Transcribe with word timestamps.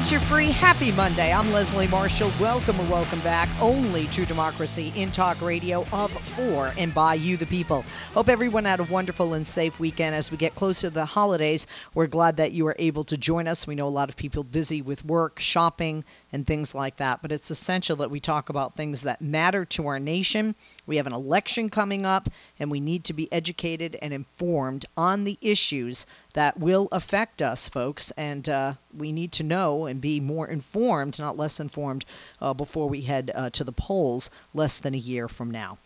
To 0.00 0.06
set 0.06 0.22
free. 0.22 0.50
Happy 0.50 0.92
Monday. 0.92 1.30
I'm 1.30 1.52
Leslie 1.52 1.86
Marshall. 1.86 2.32
Welcome 2.40 2.80
or 2.80 2.84
welcome 2.84 3.20
back. 3.20 3.50
Only 3.60 4.06
True 4.06 4.24
Democracy 4.24 4.90
in 4.96 5.12
Talk 5.12 5.42
Radio 5.42 5.84
of, 5.92 6.10
for, 6.10 6.72
and 6.78 6.94
by 6.94 7.14
you, 7.14 7.36
the 7.36 7.44
people. 7.44 7.84
Hope 8.14 8.30
everyone 8.30 8.64
had 8.64 8.80
a 8.80 8.84
wonderful 8.84 9.34
and 9.34 9.46
safe 9.46 9.78
weekend 9.78 10.14
as 10.14 10.30
we 10.30 10.38
get 10.38 10.54
closer 10.54 10.88
to 10.88 10.90
the 10.94 11.04
holidays. 11.04 11.66
We're 11.92 12.06
glad 12.06 12.38
that 12.38 12.52
you 12.52 12.66
are 12.68 12.76
able 12.78 13.04
to 13.04 13.18
join 13.18 13.46
us. 13.46 13.66
We 13.66 13.74
know 13.74 13.88
a 13.88 13.90
lot 13.90 14.08
of 14.08 14.16
people 14.16 14.42
busy 14.42 14.80
with 14.80 15.04
work, 15.04 15.38
shopping, 15.38 16.04
and 16.32 16.46
things 16.46 16.74
like 16.74 16.96
that, 16.98 17.22
but 17.22 17.32
it's 17.32 17.50
essential 17.50 17.96
that 17.96 18.10
we 18.10 18.20
talk 18.20 18.48
about 18.48 18.76
things 18.76 19.02
that 19.02 19.20
matter 19.20 19.64
to 19.64 19.88
our 19.88 19.98
nation. 19.98 20.54
We 20.86 20.96
have 20.96 21.06
an 21.06 21.12
election 21.12 21.70
coming 21.70 22.06
up, 22.06 22.28
and 22.58 22.70
we 22.70 22.80
need 22.80 23.04
to 23.04 23.12
be 23.12 23.32
educated 23.32 23.96
and 24.00 24.12
informed 24.12 24.86
on 24.96 25.24
the 25.24 25.38
issues 25.40 26.06
that 26.34 26.58
will 26.58 26.88
affect 26.92 27.42
us, 27.42 27.68
folks. 27.68 28.12
And 28.12 28.48
uh, 28.48 28.74
we 28.96 29.12
need 29.12 29.32
to 29.32 29.42
know 29.42 29.86
and 29.86 30.00
be 30.00 30.20
more 30.20 30.46
informed, 30.46 31.18
not 31.18 31.36
less 31.36 31.60
informed, 31.60 32.04
uh, 32.40 32.54
before 32.54 32.88
we 32.88 33.00
head 33.00 33.30
uh, 33.34 33.50
to 33.50 33.64
the 33.64 33.72
polls 33.72 34.30
less 34.54 34.78
than 34.78 34.94
a 34.94 34.98
year 34.98 35.28
from 35.28 35.50
now. 35.50 35.78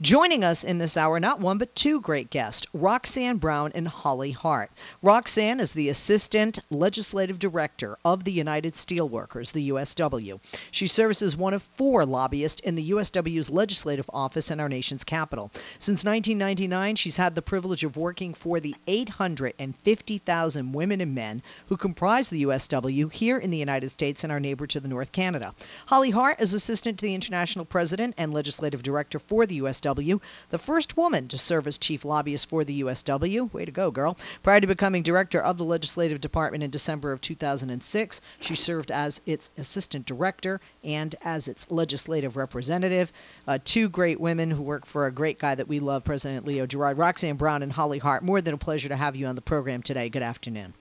Joining 0.00 0.44
us 0.44 0.64
in 0.64 0.78
this 0.78 0.96
hour, 0.96 1.20
not 1.20 1.40
one 1.40 1.58
but 1.58 1.74
two 1.74 2.00
great 2.00 2.30
guests, 2.30 2.66
Roxanne 2.72 3.36
Brown 3.36 3.72
and 3.74 3.86
Holly 3.86 4.30
Hart. 4.30 4.70
Roxanne 5.02 5.60
is 5.60 5.74
the 5.74 5.88
Assistant 5.90 6.58
Legislative 6.70 7.38
Director 7.38 7.98
of 8.04 8.24
the 8.24 8.32
United 8.32 8.74
Steelworkers, 8.74 9.52
the 9.52 9.62
USW. 9.94 10.40
She 10.70 10.86
serves 10.86 11.22
as 11.22 11.36
one 11.36 11.54
of 11.54 11.62
four 11.62 12.06
lobbyists 12.06 12.60
in 12.60 12.74
the 12.74 12.90
USW's 12.90 13.50
legislative 13.50 14.08
office 14.12 14.50
in 14.50 14.60
our 14.60 14.68
nation's 14.68 15.04
capital. 15.04 15.50
Since 15.78 16.04
1999, 16.04 16.96
she's 16.96 17.16
had 17.16 17.34
the 17.34 17.42
privilege 17.42 17.84
of 17.84 17.96
working 17.96 18.34
for 18.34 18.60
the 18.60 18.74
850,000 18.86 20.72
women 20.72 21.00
and 21.00 21.14
men 21.14 21.42
who 21.68 21.76
comprise 21.76 22.30
the 22.30 22.44
USW 22.44 23.12
here 23.12 23.38
in 23.38 23.50
the 23.50 23.58
United 23.58 23.90
States 23.90 24.24
and 24.24 24.32
our 24.32 24.40
neighbor 24.40 24.66
to 24.68 24.80
the 24.80 24.88
north, 24.88 25.12
Canada. 25.12 25.54
Holly 25.86 26.10
Hart 26.10 26.40
is 26.40 26.54
Assistant 26.54 26.98
to 26.98 27.06
the 27.06 27.14
International 27.14 27.64
President 27.64 28.14
and 28.16 28.32
Legislative 28.32 28.82
Director 28.82 29.18
for 29.18 29.46
the 29.46 29.60
USW, 29.60 30.20
the 30.50 30.58
first 30.58 30.96
woman 30.96 31.28
to 31.28 31.38
serve 31.38 31.66
as 31.66 31.78
Chief 31.78 32.04
Lobbyist 32.04 32.48
for 32.48 32.64
the 32.64 32.82
USW. 32.82 33.52
Way 33.52 33.64
to 33.64 33.72
go, 33.72 33.90
girl. 33.90 34.16
Prior 34.42 34.60
to 34.60 34.66
becoming 34.66 35.02
Director 35.02 35.40
of 35.40 35.58
the 35.58 35.64
Legislative 35.64 36.20
Department 36.20 36.64
in 36.64 36.70
December 36.70 37.12
of 37.12 37.20
2006, 37.20 38.20
she 38.40 38.54
served 38.54 38.90
as 38.90 39.20
its 39.26 39.50
Assistant 39.56 39.79
Assistant 39.80 40.04
director 40.04 40.60
and 40.84 41.16
as 41.24 41.48
its 41.48 41.70
Legislative 41.70 42.36
Representative. 42.36 43.10
Uh, 43.48 43.58
two 43.64 43.88
great 43.88 44.20
women 44.20 44.50
who 44.50 44.60
work 44.60 44.84
for 44.84 45.06
a 45.06 45.10
great 45.10 45.38
guy 45.38 45.54
that 45.54 45.68
we 45.68 45.80
love, 45.80 46.04
President 46.04 46.46
Leo 46.46 46.66
Gerard, 46.66 46.98
Roxanne 46.98 47.36
Brown 47.36 47.62
and 47.62 47.72
Holly 47.72 47.98
Hart. 47.98 48.22
More 48.22 48.42
than 48.42 48.52
a 48.52 48.58
pleasure 48.58 48.90
to 48.90 48.96
have 48.96 49.16
you 49.16 49.26
on 49.26 49.36
the 49.36 49.40
program 49.40 49.80
today. 49.80 50.10
Good 50.10 50.20
afternoon. 50.20 50.74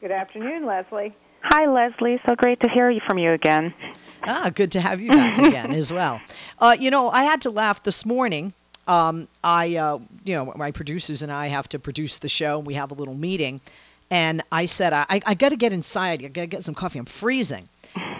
Good 0.00 0.10
afternoon, 0.10 0.66
Leslie. 0.66 1.14
Hi, 1.42 1.66
Leslie. 1.66 2.20
So 2.28 2.34
great 2.34 2.58
to 2.62 2.68
hear 2.68 2.92
from 3.06 3.18
you 3.18 3.30
again. 3.30 3.72
Ah, 4.24 4.50
good 4.52 4.72
to 4.72 4.80
have 4.80 5.00
you 5.00 5.10
back 5.12 5.38
again 5.46 5.70
as 5.70 5.92
well. 5.92 6.20
Uh, 6.58 6.74
you 6.76 6.90
know, 6.90 7.08
I 7.08 7.22
had 7.22 7.42
to 7.42 7.50
laugh 7.50 7.84
this 7.84 8.04
morning. 8.04 8.52
Um, 8.88 9.28
I, 9.44 9.76
uh, 9.76 9.98
you 10.24 10.34
know, 10.34 10.52
my 10.56 10.72
producers 10.72 11.22
and 11.22 11.30
I 11.30 11.46
have 11.46 11.68
to 11.68 11.78
produce 11.78 12.18
the 12.18 12.28
show, 12.28 12.58
and 12.58 12.66
we 12.66 12.74
have 12.74 12.90
a 12.90 12.94
little 12.94 13.14
meeting. 13.14 13.60
And 14.10 14.42
I 14.50 14.66
said, 14.66 14.92
I, 14.92 15.20
I 15.24 15.34
got 15.34 15.50
to 15.50 15.56
get 15.56 15.72
inside. 15.72 16.24
I 16.24 16.28
got 16.28 16.40
to 16.40 16.46
get 16.48 16.64
some 16.64 16.74
coffee. 16.74 16.98
I'm 16.98 17.04
freezing. 17.04 17.68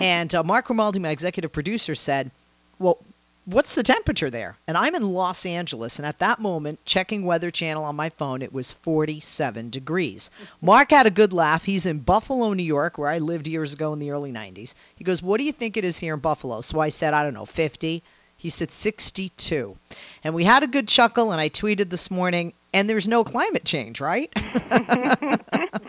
And 0.00 0.34
uh, 0.34 0.42
Mark 0.42 0.68
Romaldi, 0.68 0.98
my 0.98 1.10
executive 1.10 1.52
producer, 1.52 1.94
said, 1.94 2.30
Well, 2.78 2.98
what's 3.44 3.74
the 3.74 3.82
temperature 3.82 4.30
there? 4.30 4.56
And 4.66 4.76
I'm 4.76 4.94
in 4.94 5.02
Los 5.02 5.44
Angeles, 5.44 5.98
and 5.98 6.06
at 6.06 6.20
that 6.20 6.40
moment, 6.40 6.84
checking 6.86 7.24
Weather 7.24 7.50
Channel 7.50 7.84
on 7.84 7.96
my 7.96 8.08
phone, 8.08 8.40
it 8.40 8.52
was 8.52 8.72
47 8.72 9.68
degrees. 9.68 10.30
Mark 10.62 10.90
had 10.90 11.06
a 11.06 11.10
good 11.10 11.34
laugh. 11.34 11.64
He's 11.64 11.84
in 11.84 11.98
Buffalo, 11.98 12.54
New 12.54 12.62
York, 12.62 12.96
where 12.96 13.08
I 13.08 13.18
lived 13.18 13.46
years 13.46 13.74
ago 13.74 13.92
in 13.92 13.98
the 13.98 14.10
early 14.10 14.32
90s. 14.32 14.74
He 14.96 15.04
goes, 15.04 15.22
What 15.22 15.38
do 15.38 15.44
you 15.44 15.52
think 15.52 15.76
it 15.76 15.84
is 15.84 15.98
here 15.98 16.14
in 16.14 16.20
Buffalo? 16.20 16.62
So 16.62 16.80
I 16.80 16.88
said, 16.88 17.12
I 17.12 17.22
don't 17.22 17.34
know, 17.34 17.46
50. 17.46 18.02
He 18.38 18.48
said 18.48 18.70
62. 18.70 19.76
And 20.24 20.34
we 20.34 20.44
had 20.44 20.62
a 20.62 20.66
good 20.66 20.88
chuckle, 20.88 21.30
and 21.30 21.40
I 21.40 21.50
tweeted 21.50 21.90
this 21.90 22.10
morning, 22.10 22.54
and 22.72 22.88
there's 22.88 23.08
no 23.08 23.24
climate 23.24 23.64
change, 23.64 24.00
right? 24.00 24.32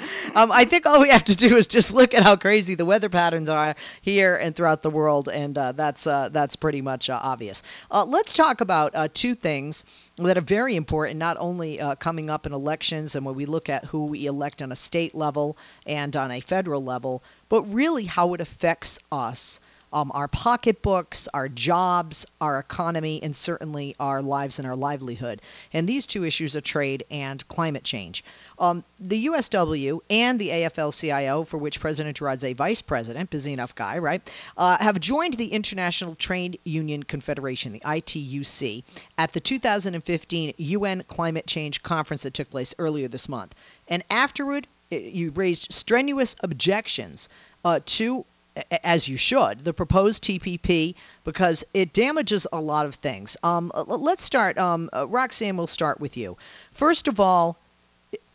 um, 0.35 0.51
I 0.51 0.65
think 0.65 0.85
all 0.85 1.01
we 1.01 1.09
have 1.09 1.23
to 1.25 1.35
do 1.35 1.55
is 1.57 1.67
just 1.67 1.93
look 1.93 2.13
at 2.13 2.23
how 2.23 2.35
crazy 2.35 2.75
the 2.75 2.85
weather 2.85 3.09
patterns 3.09 3.49
are 3.49 3.75
here 4.01 4.35
and 4.35 4.55
throughout 4.55 4.81
the 4.81 4.89
world, 4.89 5.29
and 5.29 5.57
uh, 5.57 5.71
that's 5.73 6.07
uh, 6.07 6.29
that's 6.29 6.55
pretty 6.55 6.81
much 6.81 7.09
uh, 7.09 7.19
obvious. 7.21 7.63
Uh, 7.89 8.05
let's 8.05 8.33
talk 8.35 8.61
about 8.61 8.95
uh, 8.95 9.07
two 9.13 9.35
things 9.35 9.85
that 10.17 10.37
are 10.37 10.41
very 10.41 10.75
important, 10.75 11.19
not 11.19 11.37
only 11.39 11.79
uh, 11.79 11.95
coming 11.95 12.29
up 12.29 12.45
in 12.45 12.53
elections 12.53 13.15
and 13.15 13.25
when 13.25 13.35
we 13.35 13.45
look 13.45 13.69
at 13.69 13.85
who 13.85 14.05
we 14.07 14.25
elect 14.25 14.61
on 14.61 14.71
a 14.71 14.75
state 14.75 15.15
level 15.15 15.57
and 15.85 16.15
on 16.15 16.31
a 16.31 16.39
federal 16.39 16.83
level, 16.83 17.23
but 17.49 17.63
really 17.73 18.05
how 18.05 18.33
it 18.33 18.41
affects 18.41 18.99
us 19.11 19.59
um, 19.93 20.11
our 20.13 20.27
pocketbooks, 20.27 21.27
our 21.33 21.49
jobs, 21.49 22.25
our 22.39 22.59
economy, 22.59 23.21
and 23.21 23.35
certainly 23.35 23.95
our 23.99 24.21
lives 24.21 24.59
and 24.59 24.67
our 24.67 24.75
livelihood. 24.75 25.41
And 25.73 25.87
these 25.87 26.07
two 26.07 26.23
issues 26.23 26.55
are 26.55 26.61
trade 26.61 27.05
and 27.11 27.45
climate 27.47 27.83
change. 27.83 28.23
Um, 28.57 28.83
the 28.99 29.27
USW 29.27 29.99
and 30.09 30.39
the 30.39 30.49
AFL-CIO, 30.49 31.43
for 31.43 31.57
which 31.57 31.79
President 31.79 32.17
Gerard's 32.17 32.43
a 32.43 32.53
vice 32.53 32.81
president, 32.81 33.29
busy 33.29 33.53
enough 33.53 33.75
guy, 33.75 33.97
right, 33.97 34.21
uh, 34.55 34.77
have 34.77 34.99
joined 34.99 35.33
the 35.33 35.47
International 35.47 36.15
Trade 36.15 36.59
Union 36.63 37.03
Confederation, 37.03 37.71
the 37.71 37.79
ITUC, 37.79 38.83
at 39.17 39.33
the 39.33 39.39
2015 39.39 40.53
UN 40.57 41.03
Climate 41.07 41.47
Change 41.47 41.81
Conference 41.81 42.23
that 42.23 42.33
took 42.33 42.49
place 42.49 42.75
earlier 42.77 43.07
this 43.07 43.27
month. 43.27 43.55
And 43.87 44.03
afterward, 44.09 44.67
you 44.91 45.31
raised 45.31 45.71
strenuous 45.73 46.35
objections 46.41 47.29
uh, 47.63 47.79
to 47.85 48.25
as 48.83 49.07
you 49.07 49.17
should, 49.17 49.63
the 49.63 49.73
proposed 49.73 50.23
TPP 50.23 50.95
because 51.23 51.63
it 51.73 51.93
damages 51.93 52.47
a 52.51 52.59
lot 52.59 52.85
of 52.85 52.95
things. 52.95 53.37
Um, 53.43 53.71
let's 53.73 54.23
start. 54.23 54.57
Um, 54.57 54.89
uh, 54.93 55.07
Roxanne, 55.07 55.57
we'll 55.57 55.67
start 55.67 55.99
with 55.99 56.17
you. 56.17 56.37
First 56.73 57.07
of 57.07 57.19
all, 57.19 57.57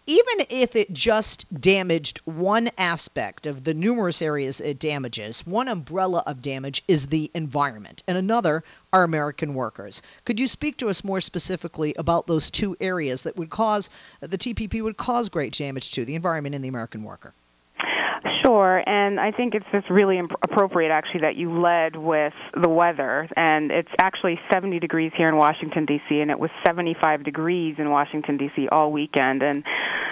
even 0.08 0.46
if 0.50 0.76
it 0.76 0.92
just 0.92 1.46
damaged 1.60 2.20
one 2.24 2.70
aspect 2.78 3.48
of 3.48 3.64
the 3.64 3.74
numerous 3.74 4.22
areas 4.22 4.60
it 4.60 4.78
damages, 4.78 5.44
one 5.44 5.66
umbrella 5.66 6.22
of 6.24 6.42
damage 6.42 6.84
is 6.86 7.08
the 7.08 7.28
environment, 7.34 8.04
and 8.06 8.16
another 8.16 8.62
are 8.92 9.02
American 9.02 9.54
workers. 9.54 10.02
Could 10.24 10.38
you 10.38 10.46
speak 10.46 10.76
to 10.78 10.88
us 10.90 11.02
more 11.02 11.20
specifically 11.20 11.94
about 11.98 12.28
those 12.28 12.52
two 12.52 12.76
areas 12.80 13.22
that 13.22 13.36
would 13.36 13.50
cause 13.50 13.90
the 14.20 14.38
TPP 14.38 14.80
would 14.80 14.96
cause 14.96 15.28
great 15.28 15.52
damage 15.52 15.90
to 15.92 16.04
the 16.04 16.14
environment 16.14 16.54
and 16.54 16.64
the 16.64 16.68
American 16.68 17.02
worker? 17.02 17.34
Sure, 18.44 18.82
and 18.86 19.20
I 19.20 19.30
think 19.32 19.54
it's 19.54 19.66
just 19.72 19.88
really 19.90 20.18
imp- 20.18 20.38
appropriate 20.42 20.90
actually 20.90 21.20
that 21.20 21.36
you 21.36 21.60
led 21.60 21.96
with 21.96 22.32
the 22.60 22.68
weather. 22.68 23.28
And 23.36 23.70
it's 23.70 23.90
actually 24.00 24.38
70 24.52 24.78
degrees 24.78 25.12
here 25.16 25.28
in 25.28 25.36
Washington, 25.36 25.84
D.C., 25.84 26.20
and 26.20 26.30
it 26.30 26.38
was 26.38 26.50
75 26.66 27.24
degrees 27.24 27.76
in 27.78 27.90
Washington, 27.90 28.36
D.C. 28.36 28.68
all 28.70 28.92
weekend. 28.92 29.42
And 29.42 29.64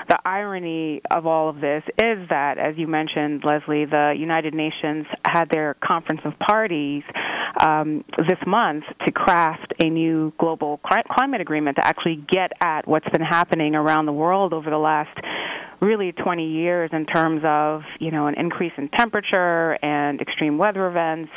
the 0.09 0.19
irony 0.25 1.01
of 1.11 1.27
all 1.27 1.49
of 1.49 1.61
this 1.61 1.83
is 2.03 2.29
that, 2.29 2.59
as 2.59 2.77
you 2.77 2.87
mentioned, 2.87 3.43
Leslie, 3.45 3.87
the 3.87 4.15
United 4.17 4.55
Nations 4.55 5.07
had 5.25 5.47
their 5.51 5.75
conference 5.75 6.21
of 6.25 6.39
parties 6.39 7.03
um, 7.65 8.05
this 8.19 8.39
month 8.47 8.85
to 9.07 9.13
craft 9.13 9.73
a 9.81 9.89
new 9.89 10.33
global 10.39 10.81
climate 11.17 11.41
agreement 11.41 11.77
to 11.77 11.87
actually 11.87 12.17
get 12.17 12.53
at 12.61 12.87
what's 12.87 13.09
been 13.11 13.23
happening 13.23 13.75
around 13.75 14.07
the 14.07 14.13
world 14.13 14.53
over 14.53 14.71
the 14.71 14.79
last 14.79 15.17
really 15.81 16.13
20 16.13 16.49
years 16.49 16.91
in 16.93 17.07
terms 17.07 17.43
of 17.45 17.83
you 18.01 18.11
know 18.11 18.27
an 18.27 18.35
increase 18.37 18.73
in 18.77 18.89
temperature 18.91 19.73
and 19.83 20.21
extreme 20.21 20.59
weather 20.59 20.87
events 20.87 21.31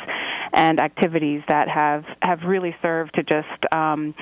and 0.52 0.80
activities 0.80 1.42
that 1.48 1.68
have 1.68 2.04
have 2.22 2.40
really 2.46 2.74
served 2.80 3.14
to 3.14 3.22
just 3.22 3.74
um, 3.74 4.14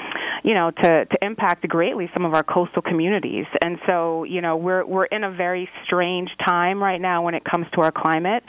you 0.42 0.54
know 0.54 0.70
to 0.70 1.04
to 1.04 1.18
impact 1.22 1.66
greatly 1.68 2.10
some 2.16 2.24
of 2.24 2.34
our 2.34 2.42
coastal 2.42 2.82
communities. 2.82 3.46
And 3.62 3.78
so 3.86 4.24
you 4.24 4.40
know 4.40 4.56
we're 4.56 4.84
we're 4.84 5.06
in 5.06 5.24
a 5.24 5.30
very 5.30 5.68
strange 5.84 6.30
time 6.44 6.82
right 6.82 7.00
now 7.00 7.22
when 7.22 7.34
it 7.34 7.44
comes 7.44 7.66
to 7.74 7.80
our 7.82 7.92
climate, 7.92 8.42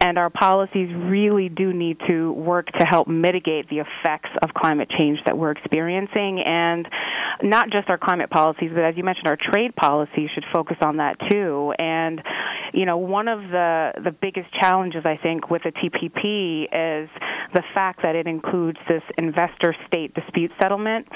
and 0.00 0.18
our 0.18 0.30
policies 0.30 0.90
really 0.94 1.48
do 1.48 1.72
need 1.72 1.98
to 2.08 2.32
work 2.32 2.66
to 2.78 2.84
help 2.84 3.08
mitigate 3.08 3.68
the 3.68 3.78
effects 3.78 4.30
of 4.42 4.50
climate 4.54 4.90
change 4.98 5.18
that 5.26 5.36
we're 5.36 5.52
experiencing, 5.52 6.42
and 6.44 6.86
not 7.42 7.70
just 7.70 7.88
our 7.88 7.98
climate 7.98 8.30
policies, 8.30 8.70
but 8.74 8.84
as 8.84 8.96
you 8.96 9.04
mentioned, 9.04 9.28
our 9.28 9.38
trade 9.38 9.74
policies 9.76 10.28
should 10.34 10.44
focus 10.52 10.76
on 10.82 10.98
that 10.98 11.16
too. 11.30 11.72
And 11.78 12.20
you 12.72 12.86
know 12.86 12.96
one 12.96 13.28
of 13.28 13.40
the 13.40 13.92
the 14.02 14.10
biggest 14.10 14.52
challenges 14.60 15.02
I 15.04 15.16
think 15.16 15.50
with 15.50 15.62
the 15.62 15.72
TPP 15.72 16.64
is 16.64 17.10
the 17.54 17.62
fact 17.74 18.02
that 18.02 18.14
it 18.14 18.26
includes 18.26 18.78
this 18.88 19.02
investor 19.18 19.74
state 19.86 20.14
dispute 20.14 20.52
settlement, 20.60 21.08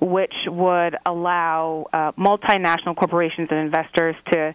which 0.00 0.34
would 0.46 0.96
allow 1.06 1.86
uh, 1.92 2.12
multinational 2.12 2.96
corporations 2.96 3.48
and 3.50 3.60
investors 3.60 4.16
to 4.32 4.54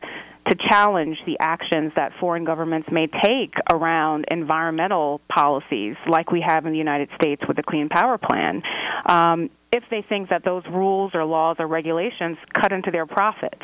to 0.50 0.56
challenge 0.70 1.18
the 1.26 1.38
actions 1.40 1.92
that 1.96 2.14
foreign 2.20 2.46
governments 2.46 2.88
may 2.92 3.08
take 3.08 3.54
around 3.72 4.26
environmental 4.32 5.20
policies, 5.28 5.96
like 6.08 6.32
we 6.32 6.42
have 6.46 6.66
in 6.66 6.72
the 6.72 6.78
United 6.78 7.10
States 7.22 7.42
with 7.48 7.58
the 7.58 7.64
Clean 7.64 7.90
Power 7.90 8.18
Plan. 8.18 8.64
Um, 9.06 9.50
if 9.72 9.84
they 9.90 10.04
think 10.08 10.30
that 10.30 10.44
those 10.46 10.64
rules 10.72 11.12
or 11.14 11.26
laws 11.26 11.58
or 11.60 11.68
regulations 11.68 12.38
cut 12.54 12.72
into 12.72 12.92
their 12.92 13.06
profits. 13.06 13.62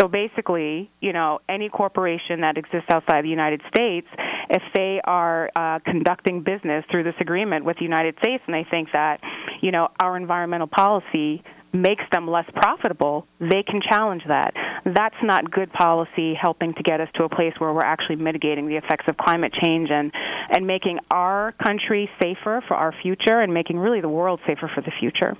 So 0.00 0.08
basically, 0.08 0.90
you 1.00 1.12
know, 1.12 1.40
any 1.48 1.68
corporation 1.68 2.42
that 2.42 2.56
exists 2.56 2.88
outside 2.90 3.24
the 3.24 3.28
United 3.28 3.60
States, 3.68 4.06
if 4.48 4.62
they 4.74 5.00
are 5.04 5.50
uh, 5.54 5.78
conducting 5.84 6.42
business 6.42 6.84
through 6.90 7.04
this 7.04 7.14
agreement 7.20 7.64
with 7.64 7.76
the 7.76 7.84
United 7.84 8.16
States 8.18 8.42
and 8.46 8.54
they 8.54 8.66
think 8.70 8.88
that, 8.92 9.20
you 9.60 9.70
know, 9.70 9.88
our 10.00 10.16
environmental 10.16 10.66
policy 10.66 11.42
makes 11.72 12.02
them 12.12 12.28
less 12.28 12.46
profitable, 12.54 13.26
they 13.38 13.62
can 13.62 13.80
challenge 13.88 14.22
that. 14.26 14.52
That's 14.84 15.14
not 15.22 15.50
good 15.50 15.72
policy 15.72 16.34
helping 16.34 16.74
to 16.74 16.82
get 16.82 17.00
us 17.00 17.08
to 17.14 17.24
a 17.24 17.28
place 17.28 17.52
where 17.58 17.72
we're 17.72 17.84
actually 17.84 18.16
mitigating 18.16 18.66
the 18.66 18.76
effects 18.76 19.04
of 19.06 19.16
climate 19.16 19.52
change 19.62 19.88
and, 19.90 20.12
and 20.50 20.66
making 20.66 20.98
our 21.10 21.52
country 21.52 22.10
safer 22.20 22.62
for 22.66 22.74
our 22.74 22.92
future 23.02 23.40
and 23.40 23.54
making 23.54 23.78
really 23.78 24.00
the 24.00 24.08
world 24.08 24.40
safer 24.46 24.70
for 24.74 24.80
the 24.80 24.92
future. 24.98 25.36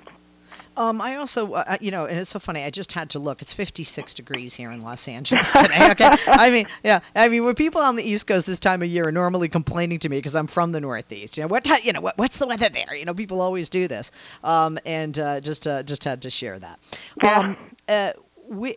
Um, 0.77 1.01
I 1.01 1.17
also, 1.17 1.53
uh, 1.53 1.65
uh, 1.67 1.77
you 1.81 1.91
know, 1.91 2.07
and 2.07 2.19
it's 2.19 2.31
so 2.31 2.39
funny. 2.39 2.63
I 2.63 2.71
just 2.71 2.93
had 2.93 3.11
to 3.11 3.19
look. 3.19 3.43
It's 3.43 3.53
56 3.53 4.15
degrees 4.15 4.55
here 4.55 4.71
in 4.71 4.81
Los 4.81 5.09
Angeles 5.09 5.53
today. 5.61 5.91
Okay, 5.91 6.09
I 6.27 6.51
mean, 6.51 6.67
yeah, 6.85 7.01
I 7.15 7.29
mean, 7.29 7.45
when 7.45 7.55
people 7.55 7.83
on 7.83 7.97
the 7.97 8.05
East 8.05 8.27
Coast 8.27 8.47
this 8.47 8.61
time 8.61 8.81
of 8.83 8.89
year 8.89 9.09
are 9.09 9.13
normally 9.13 9.49
complaining 9.49 9.99
to 10.01 10.09
me 10.09 10.17
because 10.17 10.37
I'm 10.37 10.47
from 10.47 10.73
the 10.73 10.81
Northeast, 10.81 11.37
you 11.37 11.43
know, 11.43 11.49
what, 11.49 11.67
you 11.85 11.93
know, 11.93 12.01
what, 12.01 12.17
what's 12.17 12.39
the 12.39 12.47
weather 12.47 12.69
there? 12.69 12.95
You 12.95 13.05
know, 13.05 13.15
people 13.15 13.41
always 13.41 13.69
do 13.69 13.89
this, 13.89 14.13
um, 14.45 14.79
and 14.87 15.19
uh, 15.19 15.41
just, 15.41 15.67
uh, 15.67 15.83
just 15.83 16.05
had 16.05 16.23
to 16.23 16.31
share 16.31 16.59
that. 16.59 16.79
Um, 17.23 17.57
uh, 17.89 18.13
we, 18.49 18.77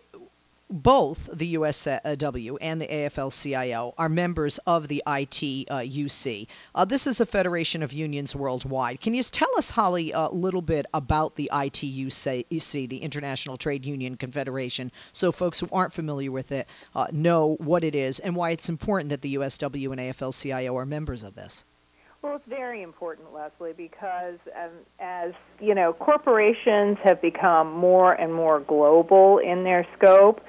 both 0.69 1.29
the 1.31 1.55
USW 1.55 2.57
and 2.59 2.81
the 2.81 2.87
AFL-CIO 2.87 3.93
are 3.97 4.09
members 4.09 4.57
of 4.59 4.87
the 4.87 5.03
ITUC. 5.05 6.47
Uh, 6.73 6.85
this 6.85 7.07
is 7.07 7.19
a 7.19 7.25
federation 7.25 7.83
of 7.83 7.93
unions 7.93 8.35
worldwide. 8.35 8.99
Can 9.01 9.13
you 9.13 9.23
tell 9.23 9.49
us, 9.57 9.69
Holly, 9.69 10.11
a 10.13 10.29
little 10.29 10.61
bit 10.61 10.85
about 10.93 11.35
the 11.35 11.49
ITUC, 11.53 12.89
the 12.89 12.97
International 12.97 13.57
Trade 13.57 13.85
Union 13.85 14.15
Confederation, 14.15 14.91
so 15.11 15.31
folks 15.31 15.59
who 15.59 15.69
aren't 15.71 15.93
familiar 15.93 16.31
with 16.31 16.51
it 16.51 16.67
uh, 16.95 17.07
know 17.11 17.55
what 17.59 17.83
it 17.83 17.95
is 17.95 18.19
and 18.19 18.35
why 18.35 18.51
it's 18.51 18.69
important 18.69 19.09
that 19.09 19.21
the 19.21 19.35
USW 19.35 19.91
and 19.91 20.01
AFL-CIO 20.01 20.75
are 20.77 20.85
members 20.85 21.23
of 21.23 21.35
this? 21.35 21.65
Well, 22.23 22.37
it's 22.37 22.47
very 22.47 22.83
important, 22.83 23.33
Leslie, 23.33 23.73
because 23.75 24.39
um, 24.55 24.71
as 24.99 25.33
you 25.59 25.75
know, 25.75 25.91
corporations 25.91 26.97
have 27.03 27.21
become 27.21 27.73
more 27.73 28.13
and 28.13 28.33
more 28.33 28.61
global 28.61 29.39
in 29.39 29.65
their 29.65 29.85
scope 29.97 30.39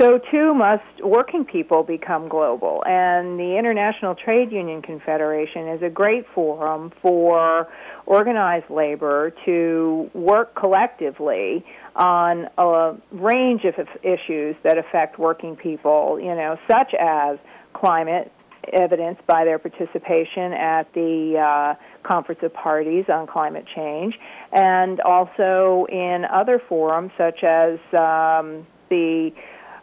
so 0.00 0.20
too 0.30 0.52
must 0.52 0.82
working 1.02 1.44
people 1.44 1.82
become 1.82 2.28
global. 2.28 2.82
And 2.86 3.38
the 3.38 3.56
International 3.58 4.14
Trade 4.14 4.52
Union 4.52 4.82
Confederation 4.82 5.68
is 5.68 5.82
a 5.82 5.88
great 5.88 6.26
forum 6.34 6.92
for 7.00 7.68
organized 8.04 8.68
labor 8.68 9.32
to 9.46 10.10
work 10.12 10.54
collectively 10.54 11.64
on 11.94 12.46
a 12.58 12.94
range 13.10 13.62
of 13.64 13.74
issues 14.02 14.54
that 14.64 14.76
affect 14.76 15.18
working 15.18 15.56
people, 15.56 16.20
you 16.20 16.34
know, 16.34 16.58
such 16.70 16.92
as 17.00 17.38
climate, 17.72 18.30
evidenced 18.72 19.26
by 19.26 19.44
their 19.44 19.58
participation 19.58 20.52
at 20.52 20.92
the 20.92 21.38
uh, 21.38 21.74
Conference 22.02 22.42
of 22.42 22.52
Parties 22.52 23.06
on 23.08 23.26
Climate 23.26 23.66
Change, 23.74 24.18
and 24.52 25.00
also 25.00 25.86
in 25.88 26.24
other 26.24 26.58
forums 26.58 27.12
such 27.16 27.42
as 27.42 27.78
um, 27.92 28.66
the 28.88 29.32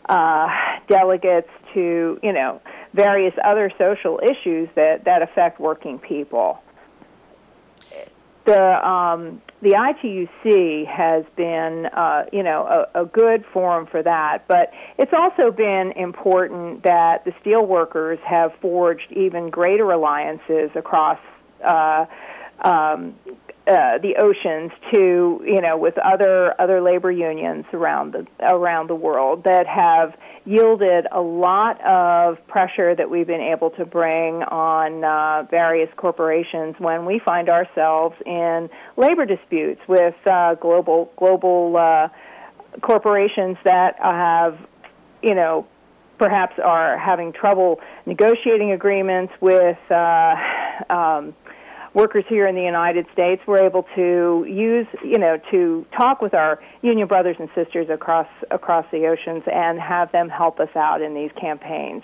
uh, 0.07 0.47
delegates 0.87 1.49
to, 1.73 2.19
you 2.21 2.33
know, 2.33 2.61
various 2.93 3.33
other 3.43 3.71
social 3.77 4.19
issues 4.21 4.69
that, 4.75 5.05
that 5.05 5.21
affect 5.21 5.59
working 5.59 5.97
people. 5.99 6.61
The 8.45 8.87
um, 8.87 9.41
the 9.61 9.71
ITUC 9.71 10.85
has 10.85 11.23
been, 11.37 11.85
uh, 11.85 12.25
you 12.33 12.43
know, 12.43 12.87
a, 12.93 13.03
a, 13.03 13.05
good 13.05 13.45
forum 13.53 13.87
for 13.89 14.03
that, 14.03 14.45
but 14.49 14.73
it's 14.97 15.13
also 15.13 15.51
been 15.51 15.93
important 15.95 16.83
that 16.83 17.23
the 17.23 17.31
steelworkers 17.43 18.19
have 18.19 18.51
forged 18.61 19.09
even 19.11 19.49
greater 19.49 19.89
alliances 19.91 20.69
across 20.75 21.19
uh, 21.65 22.05
um, 22.65 23.15
uh, 23.65 23.97
the 23.99 24.15
oceans 24.21 24.71
to 24.93 25.41
you 25.45 25.61
know 25.61 25.77
with 25.77 25.97
other 25.97 26.59
other 26.59 26.81
labor 26.81 27.11
unions 27.11 27.63
around 27.71 28.11
the 28.11 28.27
around 28.41 28.89
the 28.89 28.95
world 28.95 29.45
that 29.45 29.65
have 29.67 30.13
yielded 30.45 31.07
a 31.11 31.21
lot 31.21 31.79
of 31.85 32.45
pressure 32.47 32.95
that 32.95 33.09
we've 33.09 33.27
been 33.27 33.41
able 33.41 33.69
to 33.71 33.85
bring 33.85 34.43
on 34.43 35.03
uh, 35.03 35.47
various 35.49 35.89
corporations 35.95 36.75
when 36.79 37.05
we 37.05 37.19
find 37.23 37.49
ourselves 37.49 38.15
in 38.25 38.69
labor 38.97 39.25
disputes 39.25 39.81
with 39.87 40.15
uh, 40.29 40.55
global 40.55 41.11
global 41.17 41.77
uh, 41.77 42.09
corporations 42.81 43.57
that 43.63 43.95
have 43.99 44.57
you 45.21 45.33
know 45.33 45.65
perhaps 46.17 46.53
are 46.63 46.97
having 46.97 47.31
trouble 47.33 47.79
negotiating 48.05 48.71
agreements 48.71 49.33
with 49.41 49.77
uh, 49.89 50.35
um, 50.89 51.33
workers 51.93 52.25
here 52.27 52.47
in 52.47 52.55
the 52.55 52.63
United 52.63 53.05
States, 53.13 53.41
we're 53.45 53.63
able 53.63 53.83
to 53.95 54.45
use, 54.49 54.87
you 55.03 55.17
know, 55.17 55.39
to 55.51 55.85
talk 55.95 56.21
with 56.21 56.33
our 56.33 56.61
union 56.81 57.07
brothers 57.07 57.35
and 57.39 57.49
sisters 57.55 57.89
across 57.89 58.27
across 58.51 58.85
the 58.91 59.07
oceans 59.07 59.43
and 59.51 59.79
have 59.79 60.11
them 60.11 60.29
help 60.29 60.59
us 60.59 60.75
out 60.75 61.01
in 61.01 61.13
these 61.13 61.31
campaigns. 61.39 62.03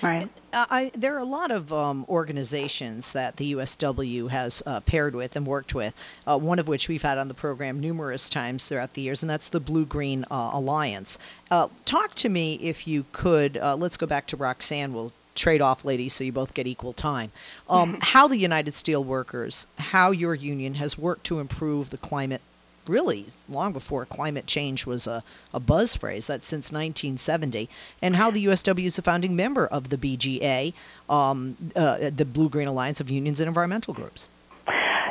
Right. 0.00 0.28
Uh, 0.52 0.66
I, 0.70 0.90
there 0.94 1.16
are 1.16 1.20
a 1.20 1.24
lot 1.24 1.50
of 1.50 1.72
um, 1.72 2.06
organizations 2.08 3.14
that 3.14 3.36
the 3.36 3.54
USW 3.54 4.28
has 4.30 4.62
uh, 4.64 4.80
paired 4.80 5.14
with 5.14 5.36
and 5.36 5.46
worked 5.46 5.74
with, 5.74 5.94
uh, 6.26 6.38
one 6.38 6.58
of 6.58 6.68
which 6.68 6.88
we've 6.88 7.02
had 7.02 7.18
on 7.18 7.28
the 7.28 7.34
program 7.34 7.80
numerous 7.80 8.30
times 8.30 8.68
throughout 8.68 8.94
the 8.94 9.02
years, 9.02 9.22
and 9.22 9.30
that's 9.30 9.48
the 9.48 9.60
Blue 9.60 9.84
Green 9.84 10.24
uh, 10.30 10.50
Alliance. 10.52 11.18
Uh, 11.50 11.68
talk 11.84 12.14
to 12.16 12.28
me, 12.28 12.54
if 12.54 12.86
you 12.86 13.04
could. 13.12 13.56
Uh, 13.56 13.76
let's 13.76 13.96
go 13.96 14.06
back 14.06 14.28
to 14.28 14.36
Roxanne. 14.36 14.92
We'll 14.92 15.12
trade 15.34 15.60
off, 15.60 15.84
ladies, 15.84 16.12
so 16.12 16.24
you 16.24 16.32
both 16.32 16.54
get 16.54 16.66
equal 16.66 16.92
time. 16.92 17.32
Um, 17.68 17.98
how 18.00 18.28
the 18.28 18.36
United 18.36 18.74
Steelworkers, 18.74 19.66
how 19.78 20.10
your 20.10 20.34
union 20.34 20.74
has 20.74 20.98
worked 20.98 21.24
to 21.24 21.40
improve 21.40 21.90
the 21.90 21.98
climate, 21.98 22.40
really 22.86 23.26
long 23.48 23.72
before 23.72 24.04
climate 24.04 24.46
change 24.46 24.86
was 24.86 25.06
a, 25.06 25.22
a 25.54 25.60
buzz 25.60 25.94
phrase, 25.94 26.26
that's 26.26 26.46
since 26.46 26.72
1970, 26.72 27.68
and 28.00 28.14
how 28.14 28.30
the 28.30 28.46
USW 28.46 28.86
is 28.86 28.98
a 28.98 29.02
founding 29.02 29.36
member 29.36 29.66
of 29.66 29.88
the 29.88 29.96
BGA, 29.96 30.74
um, 31.08 31.56
uh, 31.76 32.10
the 32.14 32.24
Blue 32.24 32.48
Green 32.48 32.68
Alliance 32.68 33.00
of 33.00 33.10
Unions 33.10 33.40
and 33.40 33.48
Environmental 33.48 33.94
Groups. 33.94 34.28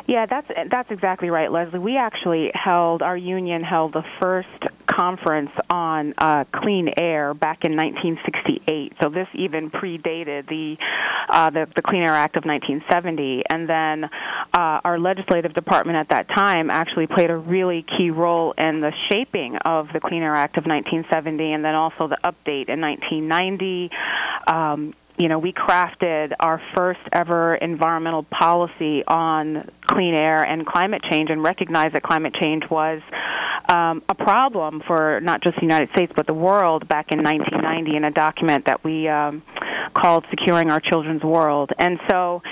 Yeah, 0.07 0.25
that's 0.25 0.47
that's 0.69 0.91
exactly 0.91 1.29
right, 1.29 1.51
Leslie. 1.51 1.79
We 1.79 1.97
actually 1.97 2.51
held 2.53 3.01
our 3.01 3.15
union 3.15 3.63
held 3.63 3.93
the 3.93 4.03
first 4.19 4.49
conference 4.91 5.51
on 5.69 6.13
uh, 6.17 6.43
clean 6.51 6.93
air 6.97 7.33
back 7.33 7.63
in 7.63 7.75
1968. 7.75 8.93
So 9.01 9.09
this 9.09 9.27
even 9.33 9.71
predated 9.71 10.47
the 10.47 10.77
uh, 11.29 11.49
the, 11.49 11.67
the 11.73 11.81
Clean 11.81 12.03
Air 12.03 12.13
Act 12.13 12.35
of 12.35 12.45
1970. 12.45 13.43
And 13.49 13.69
then 13.69 14.05
uh, 14.05 14.81
our 14.83 14.99
legislative 14.99 15.53
department 15.53 15.97
at 15.97 16.09
that 16.09 16.27
time 16.27 16.69
actually 16.69 17.07
played 17.07 17.29
a 17.29 17.37
really 17.37 17.83
key 17.83 18.11
role 18.11 18.51
in 18.57 18.81
the 18.81 18.93
shaping 19.09 19.57
of 19.57 19.93
the 19.93 19.99
Clean 19.99 20.21
Air 20.21 20.35
Act 20.35 20.57
of 20.57 20.65
1970, 20.65 21.53
and 21.53 21.63
then 21.63 21.75
also 21.75 22.07
the 22.07 22.17
update 22.23 22.67
in 22.67 22.81
1990. 22.81 23.91
Um, 24.47 24.93
you 25.17 25.27
know, 25.27 25.39
we 25.39 25.53
crafted 25.53 26.33
our 26.39 26.59
first 26.73 27.01
ever 27.11 27.55
environmental 27.55 28.23
policy 28.23 29.05
on 29.05 29.69
clean 29.81 30.15
air 30.15 30.43
and 30.43 30.65
climate 30.65 31.03
change 31.03 31.29
and 31.29 31.43
recognized 31.43 31.93
that 31.93 32.01
climate 32.01 32.33
change 32.33 32.67
was 32.69 33.01
um, 33.71 34.03
a 34.09 34.15
problem 34.15 34.81
for 34.81 35.19
not 35.21 35.41
just 35.41 35.55
the 35.55 35.61
United 35.61 35.89
States 35.91 36.11
but 36.15 36.27
the 36.27 36.33
world 36.33 36.87
back 36.87 37.11
in 37.11 37.23
1990 37.23 37.95
in 37.95 38.03
a 38.03 38.11
document 38.11 38.65
that 38.65 38.83
we 38.83 39.07
um, 39.07 39.41
called 39.93 40.25
Securing 40.29 40.69
Our 40.69 40.79
Children's 40.79 41.23
World. 41.23 41.71
And 41.79 41.99
so 42.09 42.43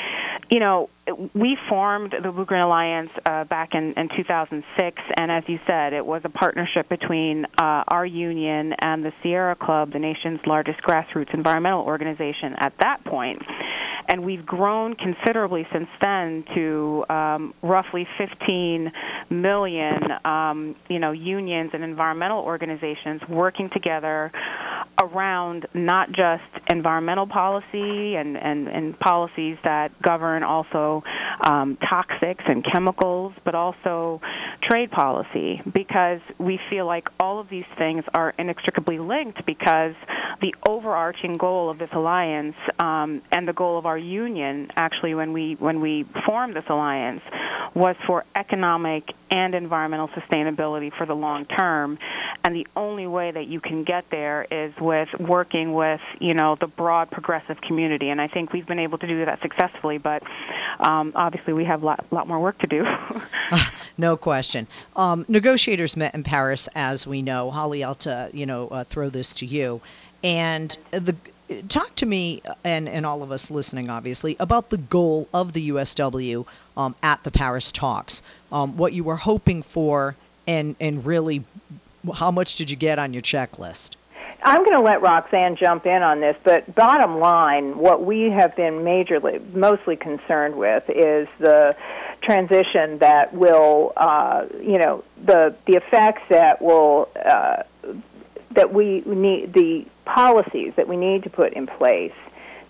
you 0.49 0.59
know, 0.59 0.89
we 1.33 1.55
formed 1.55 2.11
the 2.11 2.31
Blue 2.31 2.45
Green 2.45 2.61
Alliance 2.61 3.11
uh, 3.25 3.43
back 3.45 3.75
in, 3.75 3.93
in 3.93 4.09
2006, 4.09 5.01
and 5.17 5.31
as 5.31 5.47
you 5.47 5.59
said, 5.65 5.93
it 5.93 6.05
was 6.05 6.21
a 6.25 6.29
partnership 6.29 6.89
between 6.89 7.45
uh, 7.57 7.83
our 7.87 8.05
union 8.05 8.73
and 8.73 9.03
the 9.03 9.13
Sierra 9.21 9.55
Club, 9.55 9.91
the 9.91 9.99
nation's 9.99 10.45
largest 10.45 10.81
grassroots 10.81 11.33
environmental 11.33 11.83
organization 11.83 12.55
at 12.55 12.77
that 12.77 13.03
point. 13.03 13.41
And 14.09 14.23
we've 14.23 14.45
grown 14.45 14.95
considerably 14.95 15.67
since 15.71 15.89
then 16.01 16.41
to 16.55 17.05
um, 17.09 17.53
roughly 17.61 18.07
15 18.17 18.91
million, 19.29 20.13
um, 20.25 20.75
you 20.89 20.97
know, 20.97 21.11
unions 21.11 21.71
and 21.73 21.83
environmental 21.83 22.43
organizations 22.43 23.27
working 23.29 23.69
together 23.69 24.31
around 24.99 25.67
not 25.75 26.11
just 26.11 26.43
environmental 26.69 27.27
policy 27.27 28.15
and, 28.15 28.35
and, 28.35 28.67
and 28.67 28.99
policies 28.99 29.57
that 29.63 29.91
govern 30.01 30.41
also 30.41 30.98
um, 31.41 31.77
toxics 31.77 32.47
and 32.47 32.63
chemicals, 32.63 33.33
but 33.43 33.55
also 33.55 34.21
trade 34.61 34.91
policy, 34.91 35.61
because 35.71 36.21
we 36.37 36.57
feel 36.69 36.85
like 36.85 37.09
all 37.19 37.39
of 37.39 37.49
these 37.49 37.65
things 37.77 38.03
are 38.13 38.33
inextricably 38.37 38.99
linked 38.99 39.45
because 39.45 39.95
the 40.41 40.55
overarching 40.65 41.37
goal 41.37 41.69
of 41.69 41.77
this 41.77 41.91
alliance 41.93 42.55
um, 42.77 43.21
and 43.31 43.47
the 43.47 43.53
goal 43.53 43.77
of 43.77 43.85
our 43.85 43.97
union, 43.97 44.71
actually, 44.75 45.15
when 45.15 45.33
we, 45.33 45.55
when 45.55 45.81
we 45.81 46.03
formed 46.25 46.55
this 46.55 46.67
alliance, 46.69 47.23
was 47.73 47.95
for 48.05 48.25
economic 48.35 49.13
and 49.29 49.53
environmental 49.53 50.07
sustainability 50.07 50.91
for 50.91 51.05
the 51.05 51.15
long 51.15 51.45
term. 51.45 51.99
And 52.43 52.55
the 52.55 52.67
only 52.75 53.05
way 53.05 53.31
that 53.31 53.47
you 53.47 53.59
can 53.59 53.83
get 53.83 54.09
there 54.09 54.45
is 54.49 54.75
with 54.77 55.09
working 55.19 55.73
with, 55.73 56.01
you 56.19 56.33
know, 56.33 56.55
the 56.55 56.67
broad 56.67 57.11
progressive 57.11 57.61
community. 57.61 58.09
And 58.09 58.19
I 58.19 58.27
think 58.27 58.53
we've 58.53 58.65
been 58.65 58.79
able 58.79 58.97
to 58.97 59.07
do 59.07 59.25
that 59.25 59.41
successfully, 59.41 59.97
but 59.97 60.23
um, 60.79 61.11
obviously 61.15 61.53
we 61.53 61.65
have 61.65 61.83
a 61.83 61.85
lot, 61.85 62.05
lot 62.11 62.27
more 62.27 62.39
work 62.39 62.57
to 62.59 62.67
do. 62.67 62.87
no 63.97 64.17
question. 64.17 64.67
Um, 64.95 65.25
negotiators 65.27 65.97
met 65.97 66.15
in 66.15 66.23
Paris, 66.23 66.69
as 66.75 67.05
we 67.05 67.21
know. 67.21 67.51
Holly, 67.51 67.83
I'll 67.83 67.95
to, 67.95 68.29
you 68.33 68.45
know, 68.45 68.67
uh, 68.69 68.83
throw 68.83 69.09
this 69.09 69.33
to 69.35 69.45
you. 69.45 69.81
And 70.23 70.75
the 70.91 71.15
talk 71.67 71.95
to 71.95 72.05
me 72.05 72.41
and, 72.63 72.87
and 72.87 73.05
all 73.05 73.23
of 73.23 73.31
us 73.31 73.49
listening, 73.49 73.89
obviously, 73.89 74.35
about 74.39 74.69
the 74.69 74.77
goal 74.77 75.27
of 75.33 75.53
the 75.53 75.69
USW 75.69 76.45
um, 76.77 76.95
at 77.01 77.23
the 77.23 77.31
Paris 77.31 77.71
talks. 77.71 78.21
Um, 78.51 78.77
what 78.77 78.93
you 78.93 79.03
were 79.03 79.15
hoping 79.15 79.63
for, 79.63 80.15
and 80.47 80.75
and 80.79 81.05
really, 81.05 81.43
how 82.13 82.31
much 82.31 82.55
did 82.55 82.71
you 82.71 82.77
get 82.77 82.99
on 82.99 83.13
your 83.13 83.21
checklist? 83.21 83.95
I'm 84.43 84.63
going 84.63 84.77
to 84.77 84.83
let 84.83 85.01
Roxanne 85.01 85.55
jump 85.55 85.85
in 85.85 86.01
on 86.01 86.19
this, 86.19 86.37
but 86.43 86.73
bottom 86.73 87.19
line, 87.19 87.77
what 87.77 88.03
we 88.03 88.29
have 88.29 88.55
been 88.55 88.75
majorly, 88.75 89.43
mostly 89.53 89.95
concerned 89.95 90.55
with 90.55 90.89
is 90.89 91.27
the 91.39 91.75
transition 92.21 92.99
that 92.99 93.33
will, 93.33 93.93
uh, 93.97 94.45
you 94.61 94.77
know, 94.77 95.03
the 95.23 95.55
the 95.65 95.75
effects 95.75 96.21
that 96.29 96.61
will 96.61 97.09
uh, 97.15 97.63
that 98.51 98.73
we 98.73 99.01
need 99.01 99.53
the 99.53 99.85
policies 100.05 100.73
that 100.75 100.87
we 100.87 100.97
need 100.97 101.23
to 101.23 101.29
put 101.29 101.53
in 101.53 101.67
place 101.67 102.13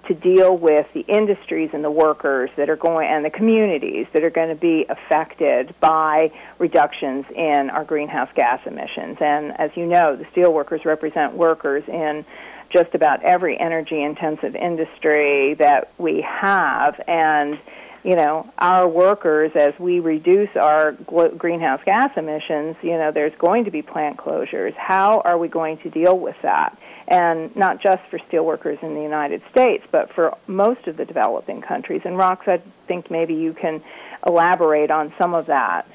to 0.09 0.15
deal 0.15 0.57
with 0.57 0.91
the 0.93 1.01
industries 1.01 1.69
and 1.71 1.83
the 1.83 1.91
workers 1.91 2.49
that 2.55 2.67
are 2.67 2.75
going 2.75 3.07
and 3.07 3.23
the 3.23 3.29
communities 3.29 4.07
that 4.11 4.23
are 4.23 4.31
going 4.31 4.49
to 4.49 4.55
be 4.55 4.83
affected 4.89 5.73
by 5.79 6.31
reductions 6.57 7.27
in 7.35 7.69
our 7.69 7.85
greenhouse 7.85 8.29
gas 8.33 8.59
emissions. 8.65 9.19
And 9.21 9.57
as 9.59 9.77
you 9.77 9.85
know, 9.85 10.15
the 10.15 10.25
steelworkers 10.25 10.83
represent 10.83 11.33
workers 11.33 11.87
in 11.87 12.25
just 12.71 12.95
about 12.95 13.21
every 13.21 13.59
energy 13.59 14.01
intensive 14.01 14.55
industry 14.55 15.53
that 15.53 15.91
we 15.99 16.21
have 16.21 16.99
and 17.07 17.59
you 18.03 18.15
know, 18.15 18.51
our 18.57 18.87
workers, 18.87 19.51
as 19.55 19.77
we 19.79 19.99
reduce 19.99 20.55
our 20.55 20.93
greenhouse 20.93 21.81
gas 21.85 22.15
emissions, 22.17 22.77
you 22.81 22.97
know, 22.97 23.11
there's 23.11 23.35
going 23.35 23.65
to 23.65 23.71
be 23.71 23.81
plant 23.81 24.17
closures. 24.17 24.73
How 24.75 25.21
are 25.21 25.37
we 25.37 25.47
going 25.47 25.77
to 25.79 25.89
deal 25.89 26.17
with 26.17 26.41
that? 26.41 26.77
And 27.07 27.53
not 27.55 27.81
just 27.81 28.03
for 28.03 28.19
steelworkers 28.19 28.81
in 28.83 28.93
the 28.93 29.01
United 29.01 29.41
States, 29.49 29.85
but 29.91 30.13
for 30.13 30.37
most 30.47 30.87
of 30.87 30.95
the 30.95 31.05
developing 31.05 31.61
countries. 31.61 32.01
And 32.05 32.15
Rox, 32.15 32.47
I 32.47 32.57
think 32.87 33.09
maybe 33.09 33.33
you 33.33 33.53
can 33.53 33.81
elaborate 34.25 34.91
on 34.91 35.13
some 35.17 35.33
of 35.33 35.47
that. 35.47 35.87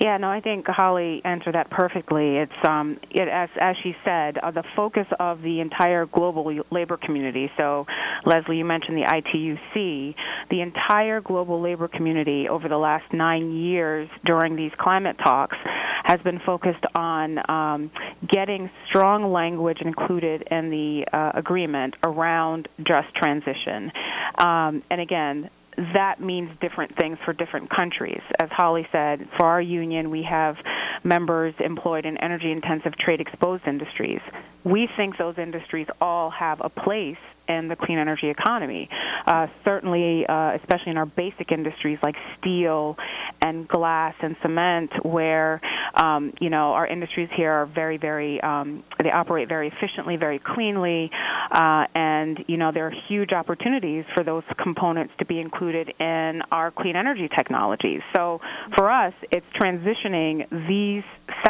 Yeah, 0.00 0.16
no, 0.16 0.28
I 0.28 0.40
think 0.40 0.66
Holly 0.66 1.22
answered 1.24 1.54
that 1.54 1.70
perfectly. 1.70 2.38
It's 2.38 2.64
um, 2.64 2.98
it, 3.10 3.28
as 3.28 3.50
as 3.56 3.76
she 3.76 3.96
said, 4.04 4.38
uh, 4.38 4.50
the 4.50 4.62
focus 4.62 5.06
of 5.18 5.42
the 5.42 5.60
entire 5.60 6.06
global 6.06 6.62
labor 6.70 6.96
community. 6.96 7.50
So, 7.56 7.86
Leslie, 8.24 8.58
you 8.58 8.64
mentioned 8.64 8.96
the 8.96 9.04
ITUC. 9.04 10.14
The 10.50 10.60
entire 10.60 11.20
global 11.20 11.60
labor 11.60 11.88
community 11.88 12.48
over 12.48 12.68
the 12.68 12.78
last 12.78 13.12
nine 13.12 13.52
years 13.52 14.08
during 14.24 14.56
these 14.56 14.72
climate 14.74 15.18
talks 15.18 15.56
has 16.04 16.20
been 16.20 16.38
focused 16.38 16.84
on 16.94 17.40
um, 17.50 17.90
getting 18.26 18.70
strong 18.86 19.32
language 19.32 19.80
included 19.80 20.42
in 20.50 20.70
the 20.70 21.08
uh, 21.12 21.32
agreement 21.34 21.96
around 22.02 22.68
just 22.82 23.14
transition. 23.14 23.90
Um, 24.36 24.82
and 24.90 25.00
again, 25.00 25.50
that 25.76 26.20
means 26.20 26.50
different 26.60 26.94
things 26.96 27.18
for 27.24 27.32
different 27.32 27.70
countries. 27.70 28.22
As 28.38 28.50
Holly 28.50 28.86
said, 28.92 29.28
for 29.30 29.44
our 29.44 29.60
union, 29.60 30.10
we 30.10 30.22
have 30.22 30.58
members 31.02 31.54
employed 31.58 32.06
in 32.06 32.16
energy 32.18 32.50
intensive 32.50 32.96
trade 32.96 33.20
exposed 33.20 33.66
industries. 33.66 34.20
We 34.62 34.86
think 34.86 35.16
those 35.16 35.38
industries 35.38 35.88
all 36.00 36.30
have 36.30 36.60
a 36.60 36.68
place 36.68 37.18
in 37.48 37.68
the 37.68 37.76
clean 37.76 37.98
energy 37.98 38.28
economy. 38.28 38.88
Uh, 39.26 39.48
certainly, 39.64 40.26
uh, 40.26 40.52
especially 40.52 40.90
in 40.90 40.98
our 40.98 41.06
basic 41.06 41.52
industries 41.52 41.98
like 42.02 42.16
steel 42.38 42.98
and 43.40 43.66
glass 43.68 44.14
and 44.20 44.36
cement, 44.42 45.04
where 45.04 45.60
um, 45.94 46.32
you 46.40 46.50
know 46.50 46.72
our 46.72 46.86
industries 46.86 47.28
here 47.30 47.52
are 47.52 47.66
very, 47.66 47.96
very 47.96 48.40
um, 48.40 48.82
they 49.02 49.10
operate 49.10 49.48
very 49.48 49.68
efficiently, 49.68 50.16
very 50.16 50.38
cleanly, 50.38 51.10
uh, 51.50 51.86
and 51.94 52.44
you 52.46 52.56
know 52.56 52.72
there 52.72 52.86
are 52.86 52.90
huge 52.90 53.32
opportunities 53.32 54.04
for 54.14 54.22
those 54.22 54.44
components 54.56 55.14
to 55.18 55.24
be 55.24 55.40
included 55.40 55.94
in 55.98 56.42
our 56.50 56.70
clean 56.70 56.96
energy 56.96 57.28
technologies. 57.28 58.02
So 58.12 58.40
for 58.74 58.90
us, 58.90 59.14
it's 59.30 59.46
transitioning 59.54 60.48
these 60.66 61.04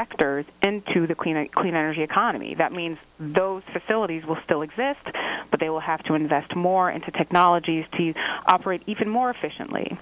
sectors 0.04 0.44
into 0.62 1.06
the 1.06 1.14
clean 1.14 1.48
clean 1.48 1.74
energy 1.74 2.02
economy. 2.02 2.54
That 2.54 2.72
means 2.72 2.98
those 3.18 3.62
facilities 3.72 4.24
will 4.24 4.38
still 4.44 4.62
exist, 4.62 5.00
but 5.50 5.60
they 5.60 5.70
will 5.70 5.80
have 5.80 6.02
to 6.04 6.14
invest 6.14 6.54
more 6.54 6.90
into 6.90 7.10
technologies 7.10 7.86
to 7.96 8.14
operate 8.46 8.82
even 8.86 9.08
more 9.08 9.30
efficiently. 9.30 9.96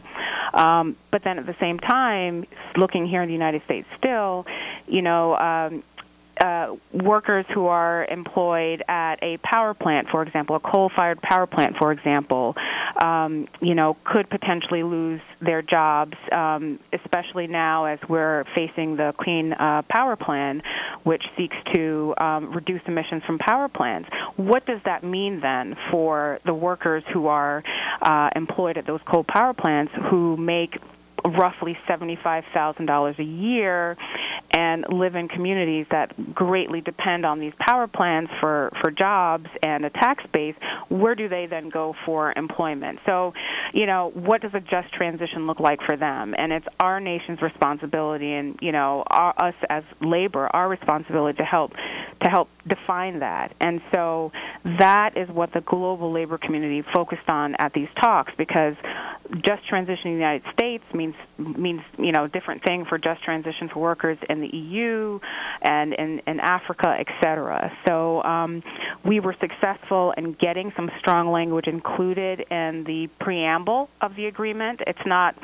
Um, 0.55 0.97
but 1.11 1.23
then 1.23 1.39
at 1.39 1.47
the 1.47 1.55
same 1.55 1.79
time, 1.79 2.47
looking 2.77 3.07
here 3.07 3.23
in 3.23 3.29
the 3.29 3.33
United 3.33 3.63
States 3.63 3.89
still, 3.97 4.47
you 4.87 5.03
know, 5.03 5.37
um, 5.37 5.83
uh, 6.43 6.75
workers 6.93 7.47
who 7.51 7.67
are 7.67 8.05
employed 8.05 8.83
at 8.89 9.23
a 9.23 9.37
power 9.39 9.75
plant, 9.75 10.09
for 10.09 10.23
example, 10.23 10.57
a 10.57 10.61
coal-fired 10.61 11.23
power 11.23 11.47
plant, 11.47 11.77
for 11.77 11.93
example, 11.93 12.57
um, 13.01 13.47
you 13.61 13.77
know, 13.77 13.97
could 14.03 14.29
potentially 14.29 14.83
lose 14.83 15.21
their 15.41 15.63
jobs, 15.63 16.17
um, 16.33 16.81
especially 16.93 17.47
now 17.47 17.85
as 17.85 18.01
we're 18.09 18.43
facing 18.57 18.97
the 18.97 19.15
Clean 19.17 19.53
uh, 19.53 19.83
Power 19.83 20.17
Plan, 20.17 20.65
which 21.05 21.23
seeks 21.37 21.57
to 21.73 22.13
um, 22.19 22.51
reduce 22.51 22.83
emissions 22.87 23.23
from 23.23 23.39
power 23.39 23.69
plants. 23.69 24.09
What 24.35 24.67
does 24.67 24.83
that 24.83 25.05
mean 25.05 25.39
then 25.39 25.77
for 25.93 26.41
the 26.45 26.55
workers 26.55 27.05
who 27.07 27.29
are 27.29 27.63
uh, 28.01 28.31
employed 28.35 28.79
at 28.79 28.87
those 28.87 29.01
coal 29.03 29.23
power 29.23 29.55
plants 29.55 29.93
who 29.95 30.37
make 30.37 30.81
roughly 31.25 31.79
$75,000 31.87 33.19
a 33.19 33.25
year 33.25 33.97
and 34.51 34.87
live 34.89 35.15
in 35.15 35.29
communities 35.29 35.87
that 35.91 36.35
greatly 36.35 36.81
depend 36.81 37.25
on 37.25 37.39
these 37.39 37.55
power 37.55 37.87
plants 37.87 38.33
for, 38.39 38.71
for 38.81 38.91
jobs 38.91 39.49
and 39.63 39.85
a 39.85 39.91
tax 39.91 40.27
base, 40.27 40.57
where 40.89 41.15
do 41.15 41.29
they 41.29 41.47
then 41.47 41.69
go 41.69 41.95
for 42.05 42.33
employment? 42.37 42.99
So, 43.07 43.35
you 43.73 43.87
know, 43.87 44.11
what 44.11 44.43
does 44.43 44.55
a 44.55 44.61
just 44.61 44.93
transition 44.93 45.47
look 45.47 45.61
like 45.61 45.81
for 45.81 45.97
them? 45.97 46.35
And 46.37 46.53
it's 46.53 46.69
our 46.79 47.01
nation's 47.01 47.41
responsibility 47.41 48.33
and, 48.33 48.59
you 48.61 48.73
know, 48.73 49.05
our, 49.07 49.35
us 49.37 49.55
as 49.71 49.85
labor, 50.01 50.49
our 50.55 50.69
responsibility 50.69 51.39
to 51.39 51.45
help 51.45 51.75
to 52.21 52.29
help 52.29 52.49
define 52.67 53.21
that. 53.21 53.53
And 53.61 53.81
so 53.93 54.33
that 54.65 55.17
is 55.17 55.29
what 55.29 55.53
the 55.53 55.61
global 55.61 56.13
labor 56.13 56.39
community 56.39 56.83
focused 56.83 57.29
on 57.29 57.57
at 57.57 57.73
these 57.73 57.89
talks 57.97 58.33
because 58.37 58.77
just 59.41 59.67
transition 59.67 60.09
in 60.09 60.15
the 60.15 60.21
United 60.21 60.53
States 60.53 60.85
means 60.93 61.15
means 61.39 61.83
you 61.99 62.13
know 62.13 62.27
different 62.27 62.63
thing 62.63 62.85
for 62.85 62.99
just 62.99 63.23
transition 63.23 63.69
for 63.69 63.81
workers 63.81 64.19
in 64.29 64.41
the 64.41 64.49
EU 64.49 65.19
and 65.63 65.95
in, 65.95 66.21
in 66.27 66.41
Africa, 66.41 66.89
etc. 66.99 67.73
So 67.87 68.23
um, 68.23 68.63
we 69.05 69.21
were 69.21 69.33
successful 69.33 70.13
in 70.13 70.33
getting 70.33 70.73
some 70.73 70.91
strong 70.99 71.31
language 71.31 71.67
included 71.67 72.41
in 72.51 72.85
the 72.85 73.07
preamble 73.19 73.89
of 74.01 74.17
the 74.17 74.27
agreement. 74.27 74.83
It's 74.87 75.07
not 75.07 75.35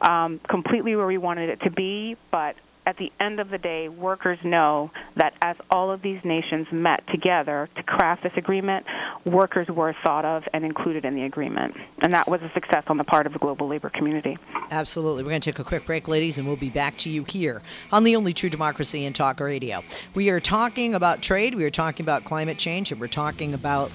um, 0.00 0.40
completely 0.40 0.94
where 0.96 1.06
we 1.06 1.18
wanted 1.18 1.48
it 1.48 1.60
to 1.62 1.70
be, 1.70 2.16
but 2.30 2.56
at 2.88 2.96
the 2.96 3.12
end 3.20 3.38
of 3.38 3.50
the 3.50 3.58
day, 3.58 3.90
workers 3.90 4.42
know 4.42 4.90
that 5.14 5.34
as 5.42 5.56
all 5.70 5.90
of 5.90 6.00
these 6.00 6.24
nations 6.24 6.72
met 6.72 7.06
together 7.06 7.68
to 7.76 7.82
craft 7.82 8.22
this 8.22 8.32
agreement, 8.38 8.86
workers 9.26 9.68
were 9.68 9.92
thought 9.92 10.24
of 10.24 10.48
and 10.54 10.64
included 10.64 11.04
in 11.04 11.14
the 11.14 11.24
agreement. 11.24 11.76
And 12.00 12.14
that 12.14 12.26
was 12.26 12.40
a 12.40 12.48
success 12.48 12.84
on 12.86 12.96
the 12.96 13.04
part 13.04 13.26
of 13.26 13.34
the 13.34 13.38
global 13.38 13.68
labor 13.68 13.90
community. 13.90 14.38
Absolutely. 14.70 15.22
We're 15.22 15.28
going 15.28 15.42
to 15.42 15.52
take 15.52 15.58
a 15.58 15.64
quick 15.64 15.84
break, 15.84 16.08
ladies, 16.08 16.38
and 16.38 16.48
we'll 16.48 16.56
be 16.56 16.70
back 16.70 16.96
to 16.98 17.10
you 17.10 17.24
here 17.24 17.60
on 17.92 18.04
the 18.04 18.16
only 18.16 18.32
true 18.32 18.48
democracy 18.48 19.04
in 19.04 19.12
talk 19.12 19.38
radio. 19.38 19.84
We 20.14 20.30
are 20.30 20.40
talking 20.40 20.94
about 20.94 21.20
trade, 21.20 21.54
we 21.54 21.64
are 21.64 21.70
talking 21.70 22.06
about 22.06 22.24
climate 22.24 22.56
change, 22.56 22.90
and 22.90 22.98
we're 22.98 23.08
talking 23.08 23.52
about 23.52 23.90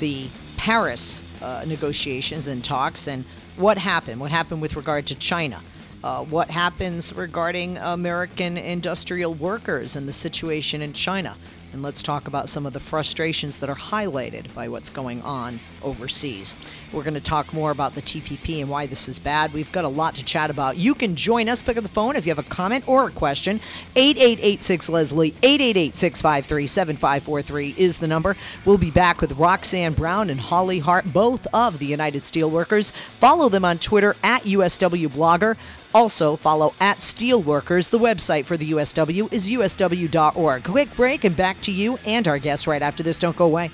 the 0.00 0.28
Paris 0.58 1.22
uh, 1.42 1.64
negotiations 1.66 2.46
and 2.46 2.62
talks 2.62 3.08
and 3.08 3.24
what 3.56 3.78
happened. 3.78 4.20
What 4.20 4.32
happened 4.32 4.60
with 4.60 4.76
regard 4.76 5.06
to 5.06 5.14
China? 5.14 5.62
Uh, 6.04 6.22
what 6.24 6.50
happens 6.50 7.14
regarding 7.14 7.78
American 7.78 8.58
industrial 8.58 9.32
workers 9.32 9.96
and 9.96 10.06
the 10.06 10.12
situation 10.12 10.82
in 10.82 10.92
China? 10.92 11.34
and 11.74 11.82
let's 11.82 12.04
talk 12.04 12.28
about 12.28 12.48
some 12.48 12.66
of 12.66 12.72
the 12.72 12.78
frustrations 12.78 13.58
that 13.58 13.68
are 13.68 13.74
highlighted 13.74 14.54
by 14.54 14.68
what's 14.68 14.90
going 14.90 15.20
on 15.22 15.58
overseas. 15.82 16.54
We're 16.92 17.02
going 17.02 17.14
to 17.14 17.20
talk 17.20 17.52
more 17.52 17.72
about 17.72 17.96
the 17.96 18.00
TPP 18.00 18.60
and 18.60 18.70
why 18.70 18.86
this 18.86 19.08
is 19.08 19.18
bad. 19.18 19.52
We've 19.52 19.70
got 19.72 19.84
a 19.84 19.88
lot 19.88 20.14
to 20.14 20.24
chat 20.24 20.50
about. 20.50 20.76
You 20.76 20.94
can 20.94 21.16
join 21.16 21.48
us. 21.48 21.62
Pick 21.62 21.76
up 21.76 21.82
the 21.82 21.88
phone 21.88 22.14
if 22.14 22.26
you 22.26 22.30
have 22.30 22.38
a 22.38 22.48
comment 22.48 22.88
or 22.88 23.08
a 23.08 23.10
question. 23.10 23.60
8886 23.96 24.88
Leslie, 24.88 25.34
888 25.42 25.96
653 25.96 26.66
7543 26.68 27.74
is 27.76 27.98
the 27.98 28.06
number. 28.06 28.36
We'll 28.64 28.78
be 28.78 28.92
back 28.92 29.20
with 29.20 29.32
Roxanne 29.32 29.94
Brown 29.94 30.30
and 30.30 30.40
Holly 30.40 30.78
Hart, 30.78 31.12
both 31.12 31.48
of 31.52 31.80
the 31.80 31.86
United 31.86 32.22
Steelworkers. 32.22 32.92
Follow 32.92 33.48
them 33.48 33.64
on 33.64 33.78
Twitter 33.78 34.14
at 34.22 34.42
USW 34.44 35.08
Blogger. 35.08 35.56
Also, 35.94 36.34
follow 36.34 36.74
at 36.80 36.98
Steelworkers. 36.98 37.88
The 37.88 38.00
website 38.00 38.44
for 38.44 38.56
the 38.56 38.72
USW 38.72 39.32
is 39.32 39.48
usw.org. 39.48 40.64
Quick 40.64 40.96
break 40.96 41.24
and 41.24 41.36
back 41.36 41.60
to 41.62 41.72
you 41.72 41.98
and 42.04 42.26
our 42.26 42.40
guests 42.40 42.66
right 42.66 42.82
after 42.82 43.04
this. 43.04 43.20
Don't 43.20 43.36
go 43.36 43.46
away. 43.46 43.70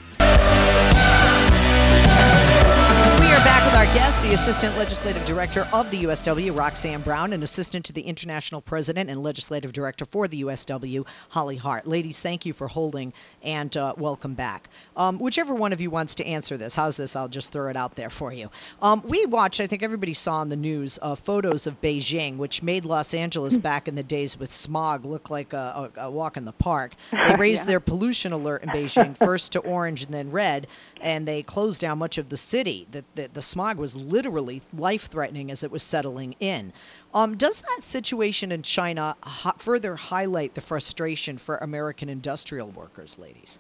Guest, 3.95 4.23
the 4.23 4.33
Assistant 4.33 4.79
Legislative 4.79 5.25
Director 5.25 5.67
of 5.73 5.91
the 5.91 6.05
USW, 6.05 6.57
Roxanne 6.57 7.01
Brown, 7.01 7.33
and 7.33 7.43
Assistant 7.43 7.87
to 7.87 7.93
the 7.93 8.03
International 8.03 8.61
President 8.61 9.11
and 9.11 9.21
Legislative 9.21 9.73
Director 9.73 10.05
for 10.05 10.29
the 10.29 10.45
USW, 10.45 11.05
Holly 11.29 11.57
Hart. 11.57 11.89
Ladies, 11.89 12.23
thank 12.23 12.47
you 12.47 12.53
for 12.53 12.69
holding 12.69 13.13
and 13.43 13.77
uh, 13.77 13.95
welcome 13.97 14.35
back. 14.35 14.69
Um, 14.97 15.19
whichever 15.19 15.55
one 15.55 15.73
of 15.73 15.81
you 15.81 15.91
wants 15.91 16.17
to 16.17 16.27
answer 16.27 16.57
this, 16.57 16.77
how's 16.77 16.97
this? 16.97 17.17
I'll 17.17 17.29
just 17.29 17.53
throw 17.53 17.69
it 17.69 17.77
out 17.77 17.97
there 17.97 18.11
for 18.11 18.33
you. 18.33 18.51
Um, 18.81 19.03
we 19.05 19.27
watched, 19.27 19.61
I 19.61 19.67
think 19.67 19.83
everybody 19.83 20.15
saw 20.15 20.37
on 20.37 20.51
the 20.51 20.57
news, 20.57 21.01
uh, 21.03 21.17
photos 21.17 21.67
of 21.67 21.81
Beijing, 21.81 22.37
which 22.37 22.63
made 22.63 22.85
Los 22.85 23.13
Angeles 23.13 23.59
back 23.59 23.89
in 23.89 23.97
the 23.97 24.05
days 24.05 24.39
with 24.39 24.53
smog 24.53 25.05
look 25.05 25.31
like 25.31 25.53
a, 25.53 25.91
a, 25.97 26.03
a 26.03 26.11
walk 26.11 26.37
in 26.37 26.45
the 26.45 26.53
park. 26.53 26.93
They 27.31 27.37
raised 27.37 27.63
yeah. 27.63 27.67
their 27.67 27.81
pollution 27.81 28.33
alert 28.33 28.63
in 28.63 28.69
Beijing, 28.71 29.17
first 29.17 29.53
to 29.53 29.61
orange 29.61 30.05
and 30.05 30.15
then 30.15 30.31
red, 30.31 30.69
and 31.01 31.27
they 31.27 31.43
closed 31.43 31.81
down 31.81 31.99
much 31.99 32.19
of 32.19 32.29
the 32.29 32.37
city. 32.37 32.87
The, 32.91 33.05
the, 33.15 33.31
the 33.35 33.43
smog 33.43 33.80
was 33.81 33.97
literally 33.97 34.63
life 34.77 35.07
threatening 35.07 35.51
as 35.51 35.65
it 35.65 35.73
was 35.73 35.83
settling 35.83 36.37
in. 36.39 36.73
Um, 37.13 37.37
does 37.37 37.63
that 37.63 37.83
situation 37.83 38.53
in 38.53 38.63
China 38.63 39.17
ha- 39.23 39.55
further 39.57 39.97
highlight 39.97 40.55
the 40.55 40.61
frustration 40.61 41.39
for 41.39 41.57
American 41.57 42.09
industrial 42.09 42.69
workers, 42.69 43.19
ladies? 43.19 43.59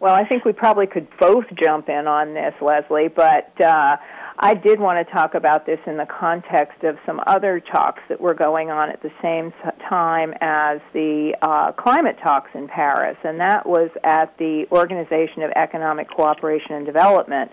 Well, 0.00 0.14
I 0.14 0.26
think 0.26 0.44
we 0.44 0.52
probably 0.52 0.86
could 0.86 1.06
both 1.18 1.46
jump 1.54 1.88
in 1.88 2.06
on 2.06 2.34
this, 2.34 2.52
Leslie, 2.60 3.08
but 3.08 3.58
uh, 3.62 3.96
I 4.38 4.52
did 4.52 4.78
want 4.78 5.06
to 5.06 5.14
talk 5.14 5.34
about 5.34 5.64
this 5.64 5.78
in 5.86 5.96
the 5.96 6.06
context 6.06 6.84
of 6.84 6.98
some 7.06 7.20
other 7.26 7.58
talks 7.58 8.02
that 8.10 8.20
were 8.20 8.34
going 8.34 8.70
on 8.70 8.90
at 8.90 9.00
the 9.00 9.10
same 9.22 9.50
time 9.88 10.34
as 10.42 10.80
the 10.92 11.34
uh, 11.40 11.72
climate 11.72 12.18
talks 12.22 12.50
in 12.54 12.68
Paris, 12.68 13.16
and 13.24 13.40
that 13.40 13.66
was 13.66 13.88
at 14.04 14.36
the 14.36 14.66
Organization 14.70 15.42
of 15.42 15.52
Economic 15.56 16.10
Cooperation 16.10 16.72
and 16.72 16.84
Development. 16.84 17.50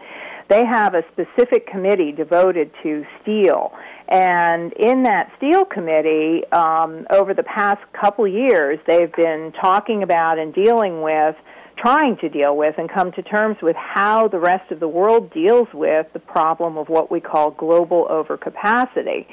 They 0.50 0.66
have 0.66 0.94
a 0.94 1.04
specific 1.14 1.68
committee 1.68 2.12
devoted 2.12 2.70
to 2.84 3.06
steel. 3.22 3.72
And 4.10 4.74
in 4.74 5.04
that 5.04 5.32
steel 5.38 5.64
committee, 5.64 6.44
um, 6.52 7.08
over 7.12 7.34
the 7.34 7.44
past 7.44 7.80
couple 7.94 8.28
years, 8.28 8.78
they've 8.86 9.14
been 9.14 9.54
talking 9.62 10.04
about 10.04 10.38
and 10.38 10.54
dealing 10.54 11.02
with, 11.02 11.36
trying 11.84 12.16
to 12.18 12.30
deal 12.30 12.56
with, 12.56 12.76
and 12.78 12.90
come 12.90 13.12
to 13.12 13.22
terms 13.22 13.58
with 13.62 13.76
how 13.76 14.30
the 14.30 14.40
rest 14.40 14.72
of 14.72 14.80
the 14.80 14.88
world 14.88 15.32
deals 15.34 15.68
with 15.74 16.08
the 16.14 16.20
problem 16.20 16.78
of 16.78 16.88
what 16.88 17.12
we 17.12 17.20
call 17.20 17.52
global 17.52 18.08
overcapacity, 18.10 19.26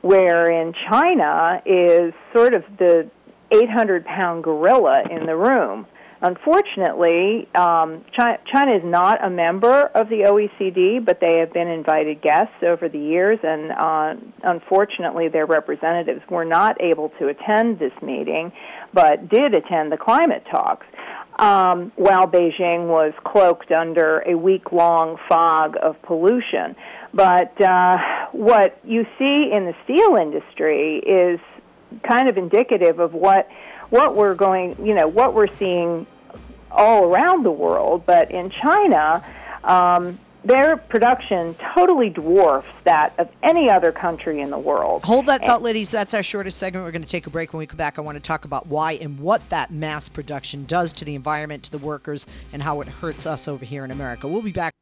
wherein 0.00 0.72
China 0.90 1.60
is 1.66 2.14
sort 2.34 2.54
of 2.54 2.62
the 2.78 3.10
800 3.50 4.04
pound 4.06 4.44
gorilla 4.44 5.02
in 5.10 5.26
the 5.26 5.36
room. 5.36 5.86
Unfortunately, 6.22 7.48
um, 7.54 8.04
China, 8.14 8.38
China, 8.52 8.76
is 8.76 8.82
not 8.84 9.24
a 9.24 9.30
member 9.30 9.90
of 9.94 10.10
the 10.10 10.26
OECD, 10.28 11.02
but 11.02 11.18
they 11.18 11.38
have 11.38 11.50
been 11.52 11.68
invited 11.68 12.20
guests 12.20 12.62
over 12.62 12.90
the 12.90 12.98
years, 12.98 13.38
and 13.42 13.72
uh, 13.72 14.14
unfortunately, 14.42 15.28
their 15.28 15.46
representatives 15.46 16.20
were 16.30 16.44
not 16.44 16.78
able 16.80 17.10
to 17.18 17.28
attend 17.28 17.78
this 17.78 17.92
meeting, 18.02 18.52
but 18.92 19.30
did 19.30 19.54
attend 19.54 19.90
the 19.90 19.96
climate 19.96 20.44
talks. 20.50 20.86
Um, 21.40 21.90
while 21.96 22.26
Beijing 22.26 22.88
was 22.88 23.14
cloaked 23.24 23.72
under 23.72 24.22
a 24.26 24.34
week 24.36 24.72
long 24.72 25.16
fog 25.26 25.74
of 25.80 26.00
pollution. 26.02 26.76
But 27.14 27.58
uh, 27.58 27.96
what 28.32 28.78
you 28.84 29.06
see 29.18 29.50
in 29.50 29.64
the 29.64 29.74
steel 29.84 30.16
industry 30.20 30.98
is 30.98 31.40
kind 32.02 32.28
of 32.28 32.36
indicative 32.36 32.98
of 32.98 33.14
what 33.14 33.48
what 33.88 34.14
we're 34.14 34.34
going, 34.34 34.76
you 34.86 34.94
know, 34.94 35.08
what 35.08 35.32
we're 35.32 35.54
seeing 35.56 36.06
all 36.70 37.10
around 37.10 37.42
the 37.42 37.50
world, 37.50 38.04
but 38.06 38.30
in 38.30 38.50
China, 38.50 39.24
um, 39.64 40.18
their 40.44 40.76
production 40.76 41.54
totally 41.54 42.10
dwarfs 42.10 42.68
that 42.84 43.18
of 43.18 43.28
any 43.42 43.70
other 43.70 43.92
country 43.92 44.40
in 44.40 44.50
the 44.50 44.58
world. 44.58 45.04
Hold 45.04 45.26
that 45.26 45.44
thought, 45.44 45.62
ladies. 45.62 45.90
That's 45.90 46.14
our 46.14 46.22
shortest 46.22 46.58
segment. 46.58 46.84
We're 46.84 46.92
going 46.92 47.02
to 47.02 47.08
take 47.08 47.26
a 47.26 47.30
break. 47.30 47.52
When 47.52 47.58
we 47.58 47.66
come 47.66 47.76
back, 47.76 47.98
I 47.98 48.02
want 48.02 48.16
to 48.16 48.22
talk 48.22 48.44
about 48.44 48.66
why 48.66 48.92
and 48.92 49.18
what 49.18 49.48
that 49.50 49.70
mass 49.70 50.08
production 50.08 50.64
does 50.64 50.94
to 50.94 51.04
the 51.04 51.14
environment, 51.14 51.64
to 51.64 51.70
the 51.70 51.78
workers, 51.78 52.26
and 52.52 52.62
how 52.62 52.80
it 52.80 52.88
hurts 52.88 53.26
us 53.26 53.48
over 53.48 53.64
here 53.64 53.84
in 53.84 53.90
America. 53.90 54.28
We'll 54.28 54.42
be 54.42 54.52
back. 54.52 54.72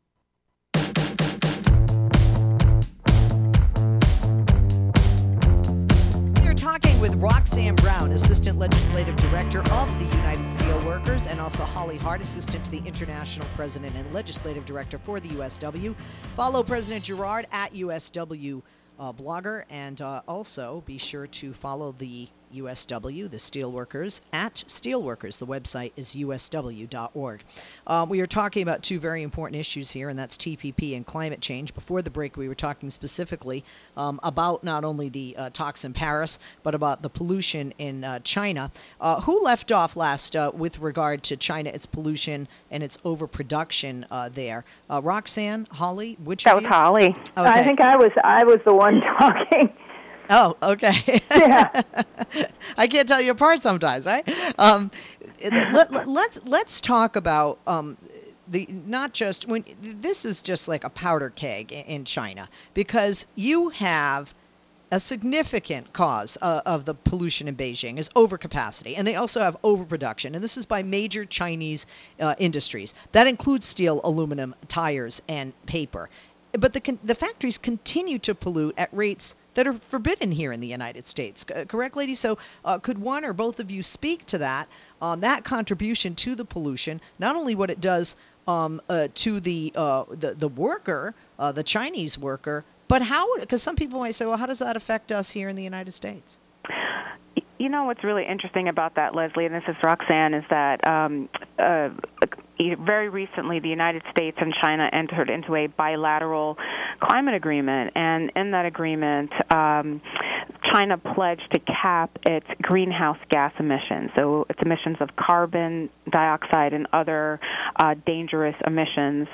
Roxanne 7.48 7.76
Brown, 7.76 8.12
Assistant 8.12 8.58
Legislative 8.58 9.16
Director 9.16 9.60
of 9.60 9.98
the 9.98 10.16
United 10.18 10.44
Steelworkers, 10.58 11.26
and 11.30 11.40
also 11.40 11.64
Holly 11.64 11.96
Hart, 11.96 12.20
Assistant 12.20 12.62
to 12.66 12.70
the 12.70 12.82
International 12.86 13.46
President 13.56 13.96
and 13.96 14.12
Legislative 14.12 14.66
Director 14.66 14.98
for 14.98 15.18
the 15.18 15.30
USW. 15.30 15.94
Follow 16.36 16.62
President 16.62 17.06
Gerard 17.06 17.46
at 17.50 17.72
USW 17.72 18.60
uh, 18.98 19.12
blogger, 19.14 19.64
and 19.70 19.98
uh, 20.02 20.20
also 20.28 20.82
be 20.84 20.98
sure 20.98 21.26
to 21.26 21.54
follow 21.54 21.92
the 21.92 22.28
USW, 22.54 23.30
the 23.30 23.36
Steelworkers, 23.36 24.20
at 24.32 24.54
Steelworkers. 24.68 25.38
The 25.38 25.46
website 25.46 25.92
is 25.96 26.14
usw.org. 26.14 27.42
Uh, 27.86 28.06
we 28.08 28.20
are 28.20 28.26
talking 28.26 28.62
about 28.62 28.82
two 28.82 28.98
very 29.00 29.22
important 29.22 29.60
issues 29.60 29.90
here, 29.90 30.08
and 30.08 30.18
that's 30.18 30.36
TPP 30.36 30.96
and 30.96 31.06
climate 31.06 31.40
change. 31.40 31.74
Before 31.74 32.02
the 32.02 32.10
break, 32.10 32.36
we 32.36 32.48
were 32.48 32.54
talking 32.54 32.90
specifically 32.90 33.64
um, 33.96 34.20
about 34.22 34.64
not 34.64 34.84
only 34.84 35.08
the 35.08 35.36
uh, 35.36 35.50
talks 35.50 35.84
in 35.84 35.92
Paris, 35.92 36.38
but 36.62 36.74
about 36.74 37.02
the 37.02 37.10
pollution 37.10 37.72
in 37.78 38.04
uh, 38.04 38.18
China. 38.20 38.70
Uh, 39.00 39.20
who 39.20 39.42
left 39.42 39.72
off 39.72 39.96
last 39.96 40.36
uh, 40.36 40.50
with 40.54 40.78
regard 40.80 41.22
to 41.24 41.36
China, 41.36 41.70
its 41.70 41.86
pollution, 41.86 42.48
and 42.70 42.82
its 42.82 42.98
overproduction 43.04 44.06
uh, 44.10 44.28
there? 44.28 44.64
Roxanne, 44.90 45.66
Holly, 45.70 46.16
which 46.22 46.44
that 46.44 46.56
was 46.56 46.64
Holly. 46.64 47.08
Okay. 47.08 47.48
I 47.48 47.62
think 47.62 47.80
I 47.80 47.96
was 47.96 48.10
I 48.22 48.44
was 48.44 48.58
the 48.64 48.74
one 48.74 49.00
talking. 49.18 49.72
Oh, 50.30 50.56
okay. 50.62 51.22
Yeah. 51.30 51.82
I 52.76 52.86
can't 52.86 53.08
tell 53.08 53.20
you 53.20 53.32
apart 53.32 53.62
sometimes, 53.62 54.06
right? 54.06 54.28
Um, 54.58 54.90
let, 55.42 55.90
us 55.92 56.06
let's, 56.06 56.40
let's 56.44 56.80
talk 56.80 57.16
about 57.16 57.58
um, 57.66 57.96
the 58.48 58.66
not 58.68 59.12
just 59.12 59.46
when 59.48 59.64
this 59.80 60.24
is 60.24 60.42
just 60.42 60.68
like 60.68 60.84
a 60.84 60.90
powder 60.90 61.30
keg 61.30 61.72
in 61.72 62.04
China 62.04 62.48
because 62.74 63.26
you 63.34 63.70
have 63.70 64.34
a 64.90 65.00
significant 65.00 65.92
cause 65.92 66.38
uh, 66.40 66.62
of 66.66 66.84
the 66.84 66.94
pollution 66.94 67.48
in 67.48 67.56
Beijing 67.56 67.98
is 67.98 68.08
overcapacity, 68.10 68.94
and 68.96 69.06
they 69.06 69.16
also 69.16 69.40
have 69.40 69.56
overproduction, 69.62 70.34
and 70.34 70.42
this 70.42 70.56
is 70.56 70.66
by 70.66 70.82
major 70.82 71.26
Chinese 71.26 71.86
uh, 72.20 72.34
industries. 72.38 72.94
That 73.12 73.26
includes 73.26 73.66
steel, 73.66 74.00
aluminum, 74.04 74.54
tires, 74.68 75.20
and 75.28 75.52
paper. 75.66 76.08
But 76.52 76.72
the 76.72 76.98
the 77.04 77.14
factories 77.14 77.58
continue 77.58 78.18
to 78.20 78.34
pollute 78.34 78.74
at 78.78 78.88
rates 78.92 79.36
that 79.54 79.66
are 79.66 79.72
forbidden 79.72 80.30
here 80.30 80.52
in 80.52 80.60
the 80.60 80.68
United 80.68 81.06
States. 81.06 81.44
correct, 81.44 81.96
ladies? 81.96 82.20
So, 82.20 82.38
uh, 82.64 82.78
could 82.78 82.98
one 82.98 83.24
or 83.24 83.32
both 83.32 83.60
of 83.60 83.70
you 83.70 83.82
speak 83.82 84.24
to 84.26 84.38
that, 84.38 84.68
on 85.02 85.20
that 85.20 85.44
contribution 85.44 86.14
to 86.16 86.34
the 86.34 86.44
pollution, 86.44 87.00
not 87.18 87.36
only 87.36 87.54
what 87.54 87.70
it 87.70 87.80
does 87.80 88.16
um, 88.46 88.80
uh, 88.88 89.08
to 89.14 89.40
the, 89.40 89.72
uh, 89.74 90.04
the, 90.10 90.34
the 90.34 90.48
worker, 90.48 91.14
uh, 91.38 91.52
the 91.52 91.64
Chinese 91.64 92.16
worker, 92.16 92.64
but 92.86 93.02
how? 93.02 93.38
Because 93.40 93.62
some 93.62 93.76
people 93.76 93.98
might 93.98 94.14
say, 94.14 94.24
well, 94.24 94.38
how 94.38 94.46
does 94.46 94.60
that 94.60 94.76
affect 94.76 95.12
us 95.12 95.30
here 95.30 95.48
in 95.48 95.56
the 95.56 95.64
United 95.64 95.92
States? 95.92 96.38
you 97.58 97.68
know 97.68 97.84
what's 97.84 98.04
really 98.04 98.24
interesting 98.24 98.68
about 98.68 98.94
that, 98.94 99.14
Leslie, 99.14 99.46
and 99.46 99.54
this 99.54 99.64
is 99.68 99.76
Roxanne, 99.82 100.34
is 100.34 100.44
that 100.48 100.86
um, 100.88 101.28
uh, 101.58 101.90
very 102.84 103.08
recently 103.08 103.60
the 103.60 103.68
United 103.68 104.02
States 104.10 104.36
and 104.40 104.54
China 104.60 104.88
entered 104.92 105.30
into 105.30 105.54
a 105.54 105.66
bilateral 105.66 106.56
climate 107.00 107.34
agreement, 107.34 107.92
and 107.94 108.32
in 108.36 108.50
that 108.52 108.66
agreement, 108.66 109.30
um, 109.52 110.00
China 110.72 110.98
pledged 110.98 111.48
to 111.52 111.60
cap 111.60 112.10
its 112.26 112.46
greenhouse 112.62 113.18
gas 113.30 113.52
emissions, 113.58 114.10
so 114.16 114.46
its 114.50 114.58
emissions 114.62 114.96
of 115.00 115.08
carbon 115.16 115.88
dioxide 116.10 116.72
and 116.72 116.86
other 116.92 117.40
uh, 117.76 117.94
dangerous 118.06 118.56
emissions 118.66 119.28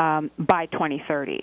um, 0.00 0.30
by 0.38 0.66
2030. 0.66 1.40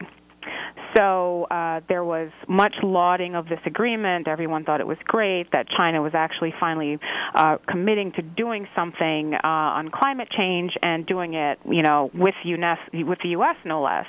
So 0.95 1.43
uh, 1.51 1.81
there 1.89 2.03
was 2.03 2.29
much 2.47 2.73
lauding 2.81 3.35
of 3.35 3.49
this 3.49 3.59
agreement. 3.65 4.27
Everyone 4.27 4.63
thought 4.63 4.79
it 4.79 4.87
was 4.87 4.97
great 5.03 5.51
that 5.51 5.67
China 5.77 6.01
was 6.01 6.13
actually 6.15 6.53
finally 6.59 6.97
uh, 7.33 7.57
committing 7.67 8.13
to 8.13 8.21
doing 8.21 8.67
something 8.75 9.33
uh, 9.33 9.39
on 9.43 9.91
climate 9.91 10.29
change 10.35 10.71
and 10.83 11.05
doing 11.05 11.33
it, 11.33 11.59
you 11.69 11.81
know, 11.81 12.09
with, 12.13 12.35
UNESCO, 12.45 13.05
with 13.05 13.19
the 13.23 13.29
U.S. 13.29 13.57
no 13.65 13.81
less. 13.81 14.05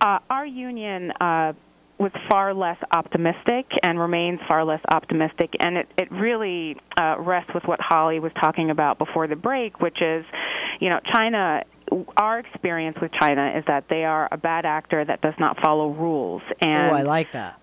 Uh, 0.00 0.18
our 0.30 0.46
union 0.46 1.12
uh, 1.20 1.52
was 1.98 2.12
far 2.30 2.52
less 2.54 2.76
optimistic 2.94 3.66
and 3.82 3.98
remains 3.98 4.38
far 4.48 4.64
less 4.64 4.80
optimistic. 4.90 5.50
And 5.60 5.78
it, 5.78 5.88
it 5.98 6.12
really 6.12 6.76
uh, 6.98 7.16
rests 7.18 7.50
with 7.54 7.64
what 7.64 7.80
Holly 7.80 8.20
was 8.20 8.32
talking 8.40 8.70
about 8.70 8.98
before 8.98 9.26
the 9.26 9.36
break, 9.36 9.80
which 9.80 10.00
is, 10.02 10.24
you 10.80 10.90
know, 10.90 11.00
China 11.12 11.62
our 12.16 12.38
experience 12.38 12.98
with 13.00 13.12
China 13.12 13.52
is 13.56 13.64
that 13.66 13.88
they 13.88 14.04
are 14.04 14.28
a 14.30 14.36
bad 14.36 14.66
actor 14.66 15.04
that 15.04 15.20
does 15.20 15.34
not 15.38 15.60
follow 15.60 15.90
rules. 15.90 16.42
And 16.60 16.92
oh, 16.92 16.94
I 16.94 17.02
like 17.02 17.32
that. 17.32 17.60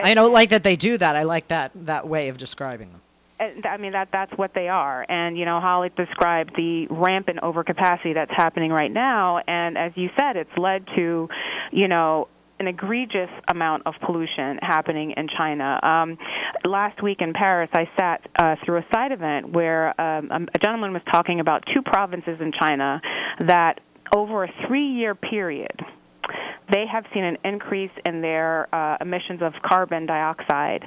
I 0.00 0.14
don't 0.14 0.32
like 0.32 0.50
that 0.50 0.64
they 0.64 0.76
do 0.76 0.96
that. 0.98 1.16
I 1.16 1.22
like 1.22 1.48
that 1.48 1.72
that 1.86 2.08
way 2.08 2.28
of 2.28 2.38
describing 2.38 2.90
them. 2.90 3.00
I 3.40 3.76
mean 3.78 3.92
that 3.92 4.08
that's 4.12 4.32
what 4.38 4.54
they 4.54 4.68
are, 4.68 5.04
and 5.08 5.36
you 5.36 5.44
know 5.44 5.60
Holly 5.60 5.90
described 5.94 6.54
the 6.56 6.86
rampant 6.88 7.40
overcapacity 7.40 8.14
that's 8.14 8.30
happening 8.30 8.70
right 8.70 8.90
now, 8.90 9.38
and 9.46 9.76
as 9.76 9.92
you 9.96 10.08
said, 10.18 10.36
it's 10.36 10.56
led 10.56 10.86
to, 10.94 11.28
you 11.72 11.88
know, 11.88 12.28
an 12.60 12.68
egregious 12.68 13.30
amount 13.48 13.82
of 13.86 13.94
pollution 14.04 14.58
happening 14.62 15.12
in 15.16 15.28
China. 15.36 15.78
Um, 15.82 16.18
last 16.64 17.02
week 17.02 17.18
in 17.20 17.32
Paris, 17.32 17.70
I 17.72 17.88
sat 17.98 18.26
uh, 18.38 18.56
through 18.64 18.78
a 18.78 18.86
side 18.92 19.12
event 19.12 19.50
where 19.52 19.98
um, 20.00 20.48
a 20.54 20.58
gentleman 20.58 20.92
was 20.92 21.02
talking 21.10 21.40
about 21.40 21.64
two 21.74 21.82
provinces 21.82 22.38
in 22.40 22.52
China 22.58 23.00
that, 23.46 23.80
over 24.14 24.44
a 24.44 24.52
three-year 24.66 25.14
period, 25.14 25.80
they 26.72 26.84
have 26.90 27.04
seen 27.12 27.24
an 27.24 27.38
increase 27.44 27.90
in 28.06 28.20
their 28.22 28.72
uh, 28.74 28.96
emissions 29.00 29.42
of 29.42 29.52
carbon 29.62 30.06
dioxide 30.06 30.86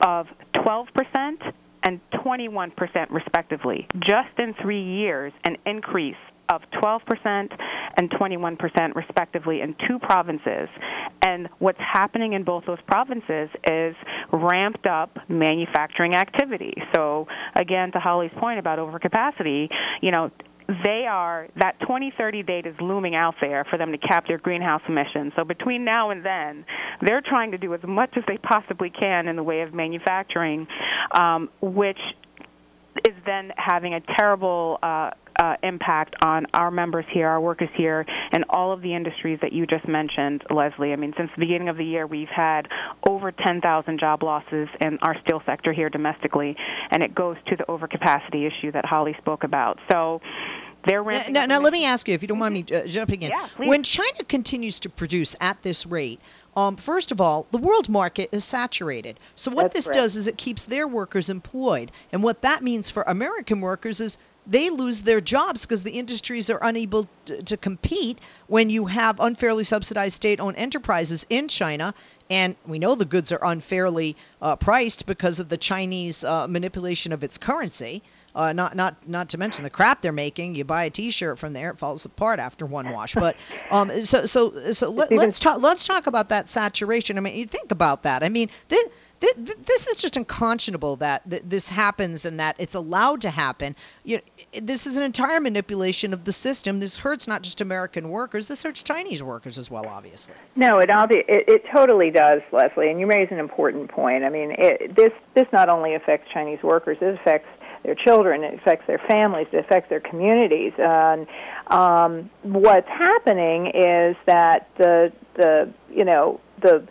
of 0.00 0.26
12 0.52 0.88
percent 0.94 1.40
and 1.82 2.00
21 2.22 2.70
percent, 2.72 3.10
respectively, 3.10 3.86
just 4.00 4.38
in 4.38 4.54
three 4.62 4.82
years, 4.82 5.32
an 5.44 5.56
increase 5.64 6.16
of 6.48 6.62
12% 6.82 7.48
and 7.96 8.10
21% 8.10 8.94
respectively 8.94 9.60
in 9.60 9.74
two 9.86 9.98
provinces. 9.98 10.68
And 11.22 11.48
what's 11.58 11.80
happening 11.80 12.32
in 12.32 12.44
both 12.44 12.64
those 12.66 12.80
provinces 12.86 13.48
is 13.68 13.94
ramped 14.32 14.86
up 14.86 15.16
manufacturing 15.28 16.14
activity. 16.14 16.74
So 16.94 17.26
again, 17.58 17.92
to 17.92 17.98
Holly's 17.98 18.32
point 18.38 18.58
about 18.58 18.78
overcapacity, 18.78 19.68
you 20.00 20.10
know, 20.10 20.30
they 20.84 21.06
are 21.08 21.48
that 21.56 21.80
2030 21.80 22.42
date 22.42 22.66
is 22.66 22.74
looming 22.78 23.14
out 23.14 23.34
there 23.40 23.64
for 23.70 23.78
them 23.78 23.90
to 23.90 23.98
cap 23.98 24.26
their 24.28 24.36
greenhouse 24.36 24.82
emissions. 24.86 25.32
So 25.34 25.44
between 25.44 25.84
now 25.84 26.10
and 26.10 26.24
then, 26.24 26.64
they're 27.00 27.22
trying 27.22 27.52
to 27.52 27.58
do 27.58 27.72
as 27.72 27.80
much 27.84 28.10
as 28.16 28.24
they 28.28 28.36
possibly 28.36 28.90
can 28.90 29.28
in 29.28 29.36
the 29.36 29.42
way 29.42 29.62
of 29.62 29.72
manufacturing, 29.72 30.66
um, 31.18 31.48
which 31.62 31.98
is 33.06 33.14
then 33.24 33.50
having 33.56 33.94
a 33.94 34.00
terrible 34.18 34.78
uh, 34.82 35.10
uh, 35.38 35.56
impact 35.62 36.16
on 36.24 36.46
our 36.54 36.70
members 36.70 37.04
here, 37.12 37.28
our 37.28 37.40
workers 37.40 37.68
here, 37.76 38.04
and 38.32 38.44
all 38.50 38.72
of 38.72 38.82
the 38.82 38.94
industries 38.94 39.38
that 39.42 39.52
you 39.52 39.66
just 39.66 39.86
mentioned, 39.86 40.42
Leslie. 40.50 40.92
I 40.92 40.96
mean, 40.96 41.14
since 41.16 41.30
the 41.36 41.40
beginning 41.40 41.68
of 41.68 41.76
the 41.76 41.84
year, 41.84 42.06
we've 42.06 42.28
had 42.28 42.68
over 43.08 43.32
10,000 43.32 44.00
job 44.00 44.22
losses 44.22 44.68
in 44.80 44.98
our 45.02 45.16
steel 45.20 45.42
sector 45.46 45.72
here 45.72 45.90
domestically, 45.90 46.56
and 46.90 47.02
it 47.02 47.14
goes 47.14 47.36
to 47.48 47.56
the 47.56 47.64
overcapacity 47.64 48.46
issue 48.46 48.72
that 48.72 48.84
Holly 48.84 49.14
spoke 49.18 49.44
about. 49.44 49.78
So, 49.90 50.20
they're 50.86 51.02
ramping 51.02 51.34
now, 51.34 51.46
now, 51.46 51.56
now 51.56 51.60
let 51.60 51.72
me 51.72 51.84
ask 51.84 52.06
you, 52.08 52.14
if 52.14 52.22
you 52.22 52.28
don't 52.28 52.38
mind 52.38 52.54
me 52.54 52.64
uh, 52.72 52.86
jumping 52.86 53.22
in. 53.22 53.30
Yeah, 53.30 53.48
when 53.56 53.82
China 53.82 54.24
continues 54.26 54.80
to 54.80 54.88
produce 54.88 55.34
at 55.40 55.60
this 55.62 55.86
rate, 55.86 56.20
um, 56.56 56.76
first 56.76 57.12
of 57.12 57.20
all, 57.20 57.46
the 57.50 57.58
world 57.58 57.88
market 57.88 58.30
is 58.32 58.44
saturated. 58.44 59.18
So 59.36 59.50
what 59.50 59.64
That's 59.64 59.74
this 59.74 59.86
right. 59.88 59.94
does 59.94 60.16
is 60.16 60.28
it 60.28 60.36
keeps 60.36 60.66
their 60.66 60.88
workers 60.88 61.30
employed, 61.30 61.92
and 62.12 62.22
what 62.22 62.42
that 62.42 62.62
means 62.62 62.90
for 62.90 63.02
American 63.02 63.60
workers 63.60 64.00
is 64.00 64.18
they 64.48 64.70
lose 64.70 65.02
their 65.02 65.20
jobs 65.20 65.66
because 65.66 65.82
the 65.82 65.92
industries 65.92 66.50
are 66.50 66.58
unable 66.60 67.06
to, 67.26 67.42
to 67.44 67.56
compete 67.56 68.18
when 68.46 68.70
you 68.70 68.86
have 68.86 69.20
unfairly 69.20 69.64
subsidized 69.64 70.14
state-owned 70.14 70.56
enterprises 70.56 71.26
in 71.28 71.48
China. 71.48 71.94
And 72.30 72.56
we 72.66 72.78
know 72.78 72.94
the 72.94 73.04
goods 73.04 73.30
are 73.32 73.40
unfairly 73.42 74.16
uh, 74.42 74.56
priced 74.56 75.06
because 75.06 75.40
of 75.40 75.48
the 75.48 75.56
Chinese 75.56 76.24
uh, 76.24 76.48
manipulation 76.48 77.12
of 77.12 77.22
its 77.22 77.38
currency. 77.38 78.02
Uh, 78.34 78.52
not 78.52 78.76
not 78.76 79.08
not 79.08 79.30
to 79.30 79.38
mention 79.38 79.64
the 79.64 79.70
crap 79.70 80.02
they're 80.02 80.12
making. 80.12 80.54
You 80.54 80.64
buy 80.64 80.84
a 80.84 80.90
T-shirt 80.90 81.38
from 81.38 81.54
there, 81.54 81.70
it 81.70 81.78
falls 81.78 82.04
apart 82.04 82.38
after 82.38 82.66
one 82.66 82.90
wash. 82.90 83.14
But 83.14 83.36
um, 83.70 84.04
so 84.04 84.26
so 84.26 84.72
so 84.72 84.90
let, 84.90 85.10
us 85.10 85.40
talk 85.40 85.60
let's 85.60 85.86
talk 85.86 86.06
about 86.06 86.28
that 86.28 86.48
saturation. 86.48 87.16
I 87.16 87.20
mean, 87.20 87.36
you 87.36 87.46
think 87.46 87.72
about 87.72 88.02
that. 88.02 88.22
I 88.22 88.28
mean, 88.28 88.50
this, 88.68 88.84
this 89.20 89.86
is 89.88 89.96
just 89.96 90.16
unconscionable 90.16 90.96
that 90.96 91.22
this 91.26 91.68
happens 91.68 92.24
and 92.24 92.40
that 92.40 92.56
it's 92.58 92.74
allowed 92.74 93.22
to 93.22 93.30
happen. 93.30 93.74
You 94.04 94.18
know, 94.18 94.60
this 94.60 94.86
is 94.86 94.96
an 94.96 95.02
entire 95.02 95.40
manipulation 95.40 96.12
of 96.12 96.24
the 96.24 96.32
system. 96.32 96.78
This 96.78 96.96
hurts 96.96 97.26
not 97.26 97.42
just 97.42 97.60
American 97.60 98.10
workers. 98.10 98.46
This 98.46 98.62
hurts 98.62 98.82
Chinese 98.82 99.22
workers 99.22 99.58
as 99.58 99.70
well, 99.70 99.86
obviously. 99.86 100.34
No, 100.54 100.78
it 100.78 100.88
obvi- 100.88 101.24
it, 101.28 101.48
it 101.48 101.64
totally 101.74 102.10
does, 102.10 102.42
Leslie. 102.52 102.90
And 102.90 103.00
you 103.00 103.06
raise 103.06 103.28
an 103.30 103.38
important 103.38 103.90
point. 103.90 104.24
I 104.24 104.28
mean, 104.28 104.54
it, 104.56 104.94
this 104.94 105.12
this 105.34 105.46
not 105.52 105.68
only 105.68 105.94
affects 105.94 106.30
Chinese 106.32 106.62
workers, 106.62 106.98
it 107.00 107.18
affects 107.20 107.48
their 107.82 107.94
children, 107.94 108.44
it 108.44 108.54
affects 108.54 108.86
their 108.86 109.00
families, 109.08 109.46
it 109.52 109.58
affects 109.58 109.88
their 109.88 110.00
communities. 110.00 110.72
And 110.78 111.26
um, 111.68 112.30
what's 112.42 112.88
happening 112.88 113.66
is 113.68 114.16
that 114.26 114.68
the 114.78 115.12
the 115.34 115.72
you 115.90 116.04
know 116.04 116.40
the 116.60 116.86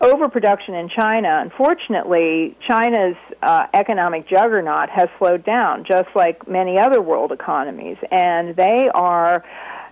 overproduction 0.00 0.74
in 0.74 0.88
China, 0.88 1.40
unfortunately, 1.42 2.56
China's 2.66 3.16
uh, 3.42 3.66
economic 3.74 4.28
juggernaut 4.28 4.88
has 4.90 5.08
slowed 5.18 5.44
down, 5.44 5.84
just 5.84 6.08
like 6.14 6.48
many 6.48 6.78
other 6.78 7.02
world 7.02 7.32
economies, 7.32 7.98
and 8.10 8.56
they 8.56 8.88
are 8.94 9.44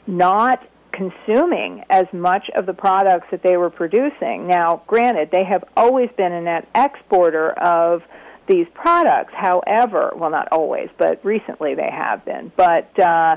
not 0.07 0.67
consuming 0.93 1.85
as 1.91 2.07
much 2.13 2.51
of 2.57 2.67
the 2.67 2.73
products 2.73 3.27
that 3.31 3.43
they 3.43 3.57
were 3.57 3.71
producing. 3.71 4.49
Now, 4.49 4.83
granted, 4.87 5.31
they 5.31 5.45
have 5.45 5.65
always 5.77 6.09
been 6.17 6.33
a 6.33 6.41
net 6.41 6.69
exporter 6.75 7.51
of 7.53 8.03
these 8.49 8.67
products. 8.75 9.33
However, 9.35 10.13
well, 10.17 10.31
not 10.31 10.49
always, 10.51 10.89
but 10.97 11.23
recently 11.25 11.75
they 11.75 11.91
have 11.91 12.25
been. 12.25 12.51
But 12.57 12.99
uh, 12.99 13.37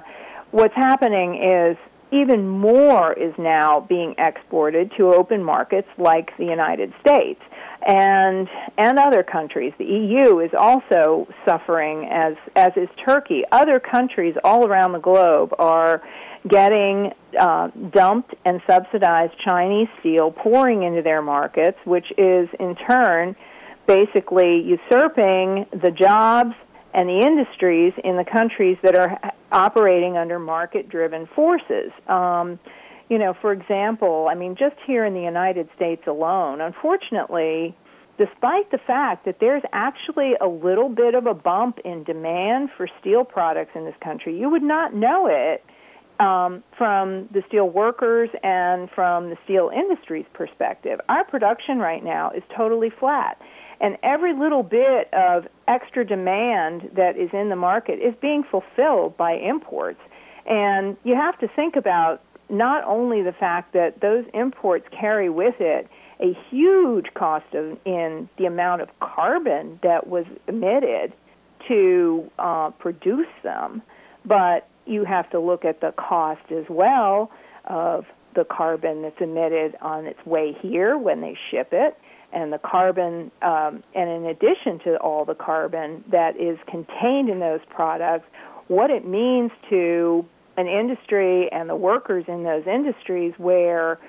what's 0.51 0.73
happening 0.75 1.35
is 1.43 1.77
even 2.11 2.47
more 2.47 3.13
is 3.13 3.33
now 3.37 3.85
being 3.87 4.15
exported 4.17 4.91
to 4.97 5.13
open 5.13 5.43
markets 5.43 5.87
like 5.97 6.35
the 6.37 6.45
United 6.45 6.93
States 6.99 7.39
and 7.85 8.47
and 8.77 8.99
other 8.99 9.23
countries. 9.23 9.73
The 9.77 9.85
EU 9.85 10.39
is 10.39 10.51
also 10.57 11.27
suffering 11.45 12.09
as 12.11 12.35
as 12.55 12.71
is 12.75 12.89
Turkey. 13.05 13.43
Other 13.51 13.79
countries 13.79 14.35
all 14.43 14.67
around 14.67 14.91
the 14.91 14.99
globe 14.99 15.53
are 15.57 16.01
getting 16.47 17.11
uh, 17.39 17.69
dumped 17.91 18.33
and 18.45 18.61
subsidized 18.69 19.33
Chinese 19.47 19.87
steel 19.99 20.31
pouring 20.31 20.83
into 20.83 21.01
their 21.01 21.21
markets, 21.21 21.77
which 21.85 22.11
is 22.17 22.49
in 22.59 22.75
turn 22.89 23.35
basically 23.87 24.61
usurping 24.61 25.65
the 25.71 25.91
jobs 25.91 26.53
and 26.93 27.07
the 27.07 27.19
industries 27.25 27.93
in 28.03 28.17
the 28.17 28.25
countries 28.25 28.77
that 28.83 28.97
are 28.97 29.33
operating 29.51 30.17
under 30.17 30.39
market 30.39 30.89
driven 30.89 31.27
forces. 31.27 31.91
Um, 32.07 32.59
you 33.09 33.17
know, 33.17 33.33
for 33.41 33.51
example, 33.51 34.27
I 34.29 34.35
mean, 34.35 34.55
just 34.55 34.75
here 34.87 35.03
in 35.05 35.13
the 35.13 35.21
United 35.21 35.67
States 35.75 36.03
alone, 36.07 36.61
unfortunately, 36.61 37.75
despite 38.17 38.71
the 38.71 38.77
fact 38.77 39.25
that 39.25 39.37
there's 39.39 39.63
actually 39.73 40.33
a 40.39 40.47
little 40.47 40.89
bit 40.89 41.15
of 41.15 41.25
a 41.25 41.33
bump 41.33 41.79
in 41.83 42.03
demand 42.03 42.69
for 42.77 42.87
steel 42.99 43.25
products 43.25 43.71
in 43.75 43.83
this 43.83 43.95
country, 44.01 44.39
you 44.39 44.49
would 44.49 44.63
not 44.63 44.93
know 44.93 45.27
it 45.27 45.63
um, 46.21 46.63
from 46.77 47.27
the 47.33 47.43
steel 47.47 47.67
workers 47.67 48.29
and 48.43 48.89
from 48.91 49.29
the 49.29 49.37
steel 49.43 49.71
industry's 49.73 50.25
perspective. 50.33 51.01
Our 51.09 51.25
production 51.25 51.79
right 51.79 52.03
now 52.03 52.31
is 52.31 52.43
totally 52.55 52.91
flat. 52.91 53.41
And 53.81 53.97
every 54.03 54.33
little 54.33 54.61
bit 54.61 55.11
of 55.11 55.47
extra 55.67 56.05
demand 56.05 56.91
that 56.95 57.17
is 57.17 57.31
in 57.33 57.49
the 57.49 57.55
market 57.55 57.99
is 57.99 58.13
being 58.21 58.43
fulfilled 58.43 59.17
by 59.17 59.33
imports. 59.33 59.99
And 60.45 60.95
you 61.03 61.15
have 61.15 61.37
to 61.39 61.47
think 61.47 61.75
about 61.75 62.21
not 62.47 62.83
only 62.83 63.23
the 63.23 63.31
fact 63.31 63.73
that 63.73 63.99
those 63.99 64.23
imports 64.35 64.85
carry 64.91 65.29
with 65.29 65.55
it 65.59 65.89
a 66.19 66.37
huge 66.51 67.07
cost 67.15 67.55
of, 67.55 67.77
in 67.83 68.29
the 68.37 68.45
amount 68.45 68.83
of 68.83 68.89
carbon 68.99 69.79
that 69.81 70.05
was 70.05 70.25
emitted 70.47 71.13
to 71.67 72.29
uh, 72.37 72.69
produce 72.71 73.27
them, 73.41 73.81
but 74.25 74.67
you 74.85 75.05
have 75.05 75.27
to 75.31 75.39
look 75.39 75.65
at 75.65 75.81
the 75.81 75.91
cost 75.93 76.51
as 76.51 76.65
well 76.69 77.31
of 77.65 78.05
the 78.35 78.43
carbon 78.43 79.01
that's 79.01 79.19
emitted 79.19 79.75
on 79.81 80.05
its 80.05 80.23
way 80.25 80.55
here 80.61 80.97
when 80.97 81.21
they 81.21 81.35
ship 81.49 81.69
it, 81.71 81.97
and 82.33 82.51
the 82.51 82.57
carbon, 82.57 83.31
um, 83.41 83.83
and 83.93 84.09
in 84.09 84.25
addition 84.25 84.79
to 84.79 84.97
all 84.97 85.25
the 85.25 85.35
carbon 85.35 86.03
that 86.11 86.37
is 86.37 86.57
contained 86.67 87.29
in 87.29 87.39
those 87.39 87.61
products, 87.69 88.27
what 88.67 88.89
it 88.89 89.05
means 89.05 89.51
to 89.69 90.25
an 90.57 90.67
industry 90.67 91.51
and 91.51 91.69
the 91.69 91.75
workers 91.75 92.25
in 92.27 92.43
those 92.43 92.65
industries 92.67 93.33
where, 93.37 93.99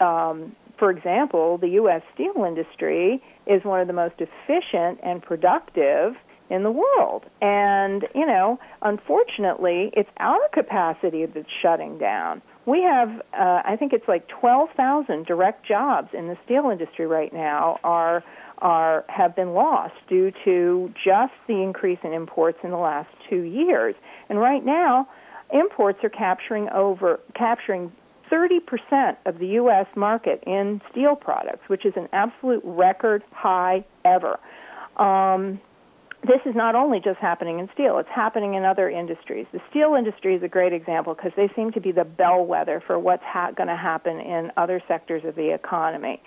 um, 0.00 0.54
for 0.78 0.90
example, 0.90 1.58
the 1.58 1.68
U.S. 1.70 2.02
steel 2.14 2.44
industry 2.44 3.22
is 3.46 3.64
one 3.64 3.80
of 3.80 3.86
the 3.86 3.92
most 3.92 4.14
efficient 4.18 5.00
and 5.02 5.22
productive 5.22 6.16
in 6.50 6.62
the 6.62 6.70
world. 6.70 7.24
And, 7.40 8.06
you 8.14 8.26
know, 8.26 8.58
unfortunately, 8.82 9.90
it's 9.94 10.10
our 10.18 10.48
capacity 10.52 11.26
that's 11.26 11.48
shutting 11.62 11.98
down. 11.98 12.42
We 12.64 12.82
have, 12.82 13.20
uh, 13.32 13.62
I 13.64 13.76
think 13.78 13.92
it's 13.92 14.06
like 14.06 14.28
12,000 14.28 15.26
direct 15.26 15.66
jobs 15.66 16.10
in 16.12 16.28
the 16.28 16.36
steel 16.44 16.70
industry 16.70 17.06
right 17.06 17.32
now 17.32 17.78
are 17.82 18.22
are 18.58 19.04
have 19.08 19.34
been 19.34 19.54
lost 19.54 19.94
due 20.08 20.30
to 20.44 20.94
just 20.94 21.32
the 21.48 21.60
increase 21.60 21.98
in 22.04 22.12
imports 22.12 22.58
in 22.62 22.70
the 22.70 22.76
last 22.76 23.08
two 23.28 23.42
years. 23.42 23.96
And 24.28 24.38
right 24.38 24.64
now, 24.64 25.08
imports 25.52 25.98
are 26.04 26.08
capturing 26.08 26.68
over 26.70 27.18
capturing 27.34 27.90
30% 28.30 29.16
of 29.26 29.38
the 29.38 29.46
U.S. 29.48 29.86
market 29.96 30.42
in 30.46 30.80
steel 30.90 31.16
products, 31.16 31.68
which 31.68 31.84
is 31.84 31.92
an 31.96 32.08
absolute 32.12 32.62
record 32.64 33.22
high 33.32 33.84
ever. 34.04 34.38
Um, 34.96 35.60
this 36.22 36.40
is 36.46 36.54
not 36.54 36.74
only 36.74 37.00
just 37.00 37.18
happening 37.18 37.58
in 37.58 37.68
steel, 37.74 37.98
it's 37.98 38.08
happening 38.08 38.54
in 38.54 38.64
other 38.64 38.88
industries. 38.88 39.46
The 39.52 39.60
steel 39.70 39.94
industry 39.94 40.36
is 40.36 40.42
a 40.42 40.48
great 40.48 40.72
example 40.72 41.14
because 41.14 41.32
they 41.36 41.50
seem 41.56 41.72
to 41.72 41.80
be 41.80 41.90
the 41.90 42.04
bellwether 42.04 42.82
for 42.86 42.98
what's 42.98 43.24
ha- 43.24 43.50
going 43.50 43.68
to 43.68 43.76
happen 43.76 44.20
in 44.20 44.52
other 44.56 44.80
sectors 44.86 45.24
of 45.24 45.34
the 45.34 45.52
economy. 45.52 46.22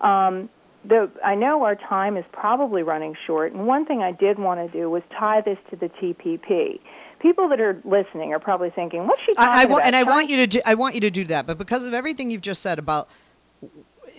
Um, 0.00 0.48
the, 0.86 1.10
I 1.22 1.34
know 1.34 1.64
our 1.64 1.76
time 1.76 2.16
is 2.16 2.24
probably 2.32 2.82
running 2.82 3.14
short, 3.26 3.52
and 3.52 3.66
one 3.66 3.86
thing 3.86 4.02
I 4.02 4.12
did 4.12 4.38
want 4.38 4.60
to 4.60 4.78
do 4.78 4.88
was 4.88 5.02
tie 5.18 5.40
this 5.42 5.58
to 5.70 5.76
the 5.76 5.88
TPP. 5.88 6.80
People 7.20 7.48
that 7.48 7.60
are 7.60 7.80
listening 7.84 8.34
are 8.34 8.38
probably 8.38 8.70
thinking, 8.70 9.06
"What's 9.06 9.22
she 9.22 9.32
talking 9.34 9.50
I, 9.50 9.60
I 9.60 9.62
about?" 9.62 9.82
And 9.82 9.96
I 9.96 10.02
want 10.02 10.28
you 10.28 10.38
to 10.38 10.46
do, 10.46 10.60
I 10.66 10.74
want 10.74 10.94
you 10.94 11.00
to 11.02 11.10
do 11.10 11.24
that, 11.24 11.46
but 11.46 11.56
because 11.56 11.84
of 11.84 11.94
everything 11.94 12.30
you've 12.30 12.42
just 12.42 12.60
said 12.60 12.78
about 12.78 13.08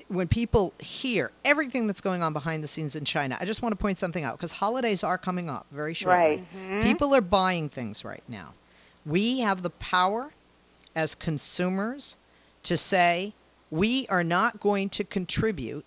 when 0.08 0.28
people 0.28 0.74
hear 0.80 1.32
everything 1.44 1.88
that's 1.88 2.02
going 2.02 2.22
on 2.22 2.34
behind 2.34 2.64
the 2.64 2.68
scenes 2.68 2.96
in 2.96 3.06
China, 3.06 3.38
I 3.40 3.46
just 3.46 3.62
want 3.62 3.74
to 3.74 3.78
point 3.78 3.98
something 3.98 4.24
out 4.24 4.38
because 4.38 4.52
holidays 4.52 5.04
are 5.04 5.18
coming 5.18 5.50
up 5.50 5.66
very 5.72 5.94
shortly. 5.94 6.20
Right. 6.20 6.56
Mm-hmm. 6.56 6.82
People 6.82 7.16
are 7.16 7.22
buying 7.22 7.70
things 7.70 8.06
right 8.06 8.24
now. 8.28 8.54
We 9.06 9.40
have 9.40 9.62
the 9.62 9.72
power 9.72 10.30
as 10.96 11.16
consumers 11.16 12.18
to 12.64 12.78
say 12.78 13.34
we 13.72 14.08
are 14.08 14.24
not 14.24 14.60
going 14.60 14.90
to 14.90 15.04
contribute 15.04 15.86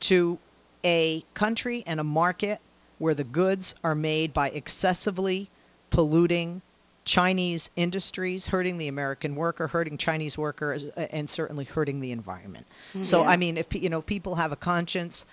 to 0.00 0.38
a 0.84 1.22
country 1.34 1.82
and 1.86 2.00
a 2.00 2.04
market 2.04 2.60
where 2.98 3.14
the 3.14 3.24
goods 3.24 3.74
are 3.84 3.94
made 3.94 4.32
by 4.32 4.48
excessively 4.50 5.48
polluting 5.90 6.62
Chinese 7.10 7.72
industries, 7.74 8.46
hurting 8.46 8.78
the 8.78 8.86
American 8.86 9.34
worker, 9.34 9.66
hurting 9.66 9.98
Chinese 9.98 10.38
workers, 10.38 10.84
uh, 10.84 11.06
and 11.10 11.28
certainly 11.28 11.64
hurting 11.64 11.98
the 11.98 12.12
environment. 12.12 12.68
So, 13.00 13.24
I 13.24 13.36
mean, 13.36 13.56
if 13.56 13.66
you 13.74 13.88
know 13.88 14.00
people 14.00 14.36
have 14.36 14.52
a 14.52 14.56
conscience, 14.56 15.26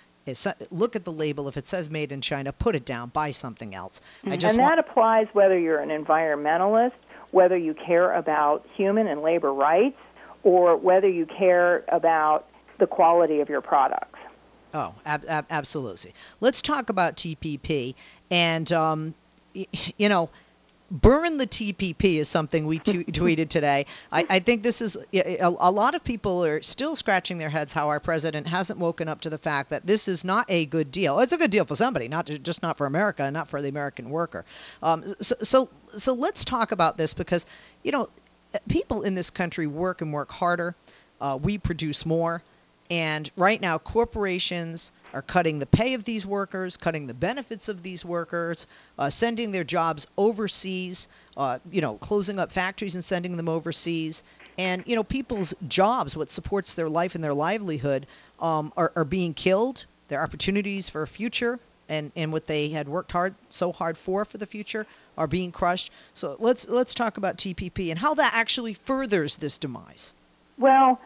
look 0.72 0.96
at 0.96 1.04
the 1.04 1.12
label. 1.12 1.46
If 1.46 1.56
it 1.56 1.68
says 1.68 1.88
"Made 1.88 2.10
in 2.10 2.20
China," 2.20 2.52
put 2.52 2.74
it 2.74 2.84
down. 2.84 3.10
Buy 3.10 3.30
something 3.30 3.76
else. 3.76 4.00
I 4.26 4.36
just 4.36 4.56
and 4.56 4.62
want, 4.62 4.72
that 4.72 4.90
applies 4.90 5.28
whether 5.34 5.56
you're 5.56 5.78
an 5.78 5.90
environmentalist, 5.90 6.98
whether 7.30 7.56
you 7.56 7.74
care 7.74 8.12
about 8.12 8.66
human 8.74 9.06
and 9.06 9.22
labor 9.22 9.52
rights, 9.52 10.00
or 10.42 10.76
whether 10.76 11.08
you 11.08 11.26
care 11.26 11.84
about 11.86 12.48
the 12.78 12.88
quality 12.88 13.38
of 13.38 13.48
your 13.48 13.60
products. 13.60 14.18
Oh, 14.74 14.94
ab- 15.06 15.26
ab- 15.28 15.46
absolutely. 15.48 16.12
Let's 16.40 16.60
talk 16.60 16.90
about 16.90 17.16
TPP. 17.16 17.94
And, 18.32 18.70
um, 18.72 19.14
y- 19.54 19.66
you 19.96 20.08
know, 20.08 20.28
burn 20.90 21.36
the 21.36 21.46
TPP 21.46 22.16
is 22.16 22.28
something 22.28 22.66
we 22.66 22.78
t- 22.78 23.04
tweeted 23.04 23.48
today. 23.48 23.86
I, 24.10 24.26
I 24.28 24.38
think 24.38 24.62
this 24.62 24.80
is 24.82 24.96
a, 25.12 25.38
a 25.40 25.70
lot 25.70 25.94
of 25.94 26.04
people 26.04 26.44
are 26.44 26.62
still 26.62 26.96
scratching 26.96 27.38
their 27.38 27.50
heads 27.50 27.72
how 27.72 27.88
our 27.88 28.00
president 28.00 28.46
hasn't 28.46 28.78
woken 28.78 29.08
up 29.08 29.22
to 29.22 29.30
the 29.30 29.38
fact 29.38 29.70
that 29.70 29.86
this 29.86 30.08
is 30.08 30.24
not 30.24 30.46
a 30.48 30.66
good 30.66 30.90
deal. 30.90 31.20
It's 31.20 31.32
a 31.32 31.38
good 31.38 31.50
deal 31.50 31.64
for 31.64 31.76
somebody, 31.76 32.08
not 32.08 32.26
to, 32.26 32.38
just 32.38 32.62
not 32.62 32.78
for 32.78 32.86
America 32.86 33.22
and 33.22 33.34
not 33.34 33.48
for 33.48 33.60
the 33.60 33.68
American 33.68 34.10
worker. 34.10 34.44
Um, 34.82 35.14
so, 35.20 35.36
so, 35.42 35.68
so 35.96 36.14
let's 36.14 36.44
talk 36.44 36.72
about 36.72 36.96
this 36.96 37.14
because, 37.14 37.46
you 37.82 37.92
know, 37.92 38.08
people 38.68 39.02
in 39.02 39.14
this 39.14 39.30
country 39.30 39.66
work 39.66 40.00
and 40.00 40.12
work 40.12 40.30
harder. 40.30 40.74
Uh, 41.20 41.38
we 41.40 41.58
produce 41.58 42.06
more. 42.06 42.42
And 42.90 43.30
right 43.36 43.60
now, 43.60 43.78
corporations 43.78 44.92
are 45.12 45.22
cutting 45.22 45.58
the 45.58 45.66
pay 45.66 45.94
of 45.94 46.04
these 46.04 46.24
workers, 46.24 46.76
cutting 46.76 47.06
the 47.06 47.14
benefits 47.14 47.68
of 47.68 47.82
these 47.82 48.04
workers, 48.04 48.66
uh, 48.98 49.10
sending 49.10 49.50
their 49.50 49.64
jobs 49.64 50.06
overseas, 50.16 51.08
uh, 51.36 51.58
you 51.70 51.80
know, 51.80 51.96
closing 51.96 52.38
up 52.38 52.50
factories 52.50 52.94
and 52.94 53.04
sending 53.04 53.36
them 53.36 53.48
overseas. 53.48 54.24
And, 54.56 54.82
you 54.86 54.96
know, 54.96 55.04
people's 55.04 55.54
jobs, 55.66 56.16
what 56.16 56.30
supports 56.30 56.74
their 56.74 56.88
life 56.88 57.14
and 57.14 57.22
their 57.22 57.34
livelihood, 57.34 58.06
um, 58.40 58.72
are, 58.76 58.92
are 58.96 59.04
being 59.04 59.34
killed. 59.34 59.84
Their 60.08 60.22
opportunities 60.22 60.88
for 60.88 61.02
a 61.02 61.06
future 61.06 61.60
and, 61.88 62.12
and 62.16 62.32
what 62.32 62.46
they 62.46 62.70
had 62.70 62.88
worked 62.88 63.12
hard 63.12 63.34
so 63.50 63.72
hard 63.72 63.96
for 63.96 64.24
for 64.24 64.38
the 64.38 64.46
future 64.46 64.86
are 65.16 65.26
being 65.26 65.52
crushed. 65.52 65.90
So 66.14 66.36
let's 66.38 66.68
let's 66.68 66.94
talk 66.94 67.18
about 67.18 67.36
TPP 67.36 67.90
and 67.90 67.98
how 67.98 68.14
that 68.14 68.32
actually 68.34 68.74
furthers 68.74 69.36
this 69.36 69.58
demise. 69.58 70.14
Well, 70.58 71.00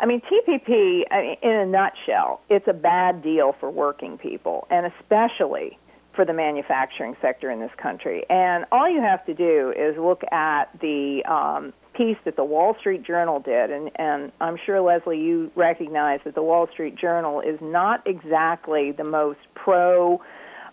I 0.00 0.06
mean, 0.06 0.20
TPP, 0.20 1.02
mean, 1.10 1.36
in 1.42 1.50
a 1.50 1.66
nutshell, 1.66 2.40
it's 2.48 2.68
a 2.68 2.72
bad 2.72 3.22
deal 3.22 3.54
for 3.58 3.70
working 3.70 4.16
people, 4.18 4.66
and 4.70 4.86
especially 4.86 5.78
for 6.14 6.24
the 6.24 6.32
manufacturing 6.32 7.16
sector 7.22 7.50
in 7.50 7.60
this 7.60 7.70
country. 7.80 8.24
And 8.28 8.64
all 8.72 8.88
you 8.88 9.00
have 9.00 9.24
to 9.26 9.34
do 9.34 9.72
is 9.76 9.96
look 9.96 10.22
at 10.32 10.64
the 10.80 11.22
um, 11.24 11.72
piece 11.94 12.16
that 12.24 12.36
the 12.36 12.44
Wall 12.44 12.76
Street 12.80 13.04
Journal 13.04 13.40
did, 13.40 13.70
and, 13.70 13.90
and 13.96 14.32
I'm 14.40 14.56
sure, 14.66 14.80
Leslie, 14.80 15.20
you 15.20 15.50
recognize 15.54 16.20
that 16.24 16.34
the 16.34 16.42
Wall 16.42 16.68
Street 16.72 16.96
Journal 16.96 17.40
is 17.40 17.58
not 17.60 18.06
exactly 18.06 18.92
the 18.92 19.04
most 19.04 19.38
pro, 19.54 20.20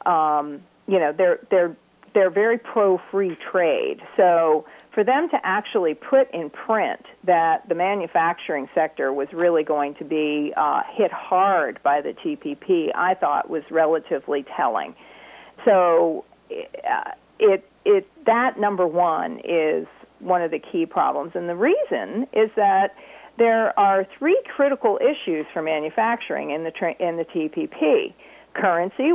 um, 0.05 0.61
you 0.87 0.99
know, 0.99 1.13
they're, 1.15 1.39
they're, 1.51 1.75
they're 2.15 2.31
very 2.31 2.57
pro 2.57 2.99
free 3.11 3.37
trade. 3.51 4.01
So, 4.17 4.65
for 4.95 5.03
them 5.03 5.29
to 5.29 5.37
actually 5.43 5.93
put 5.93 6.33
in 6.33 6.49
print 6.49 7.05
that 7.25 7.67
the 7.67 7.75
manufacturing 7.75 8.67
sector 8.73 9.11
was 9.11 9.27
really 9.33 9.63
going 9.63 9.93
to 9.95 10.05
be 10.05 10.53
uh, 10.55 10.81
hit 10.95 11.11
hard 11.11 11.83
by 11.83 11.99
the 11.99 12.13
TPP, 12.13 12.95
I 12.95 13.13
thought 13.13 13.49
was 13.49 13.63
relatively 13.69 14.45
telling. 14.55 14.95
So 15.67 16.23
uh, 16.49 17.11
it 17.39 17.69
it 17.83 18.07
that 18.25 18.57
number 18.57 18.87
one 18.87 19.41
is 19.43 19.85
one 20.19 20.41
of 20.41 20.51
the 20.51 20.59
key 20.59 20.85
problems, 20.85 21.33
and 21.35 21.49
the 21.49 21.55
reason 21.55 22.25
is 22.31 22.49
that 22.55 22.95
there 23.37 23.77
are 23.77 24.07
three 24.17 24.41
critical 24.55 24.97
issues 25.01 25.45
for 25.53 25.61
manufacturing 25.61 26.51
in 26.51 26.63
the 26.63 26.71
in 27.05 27.17
the 27.17 27.25
TPP 27.25 28.13
currency, 28.55 29.11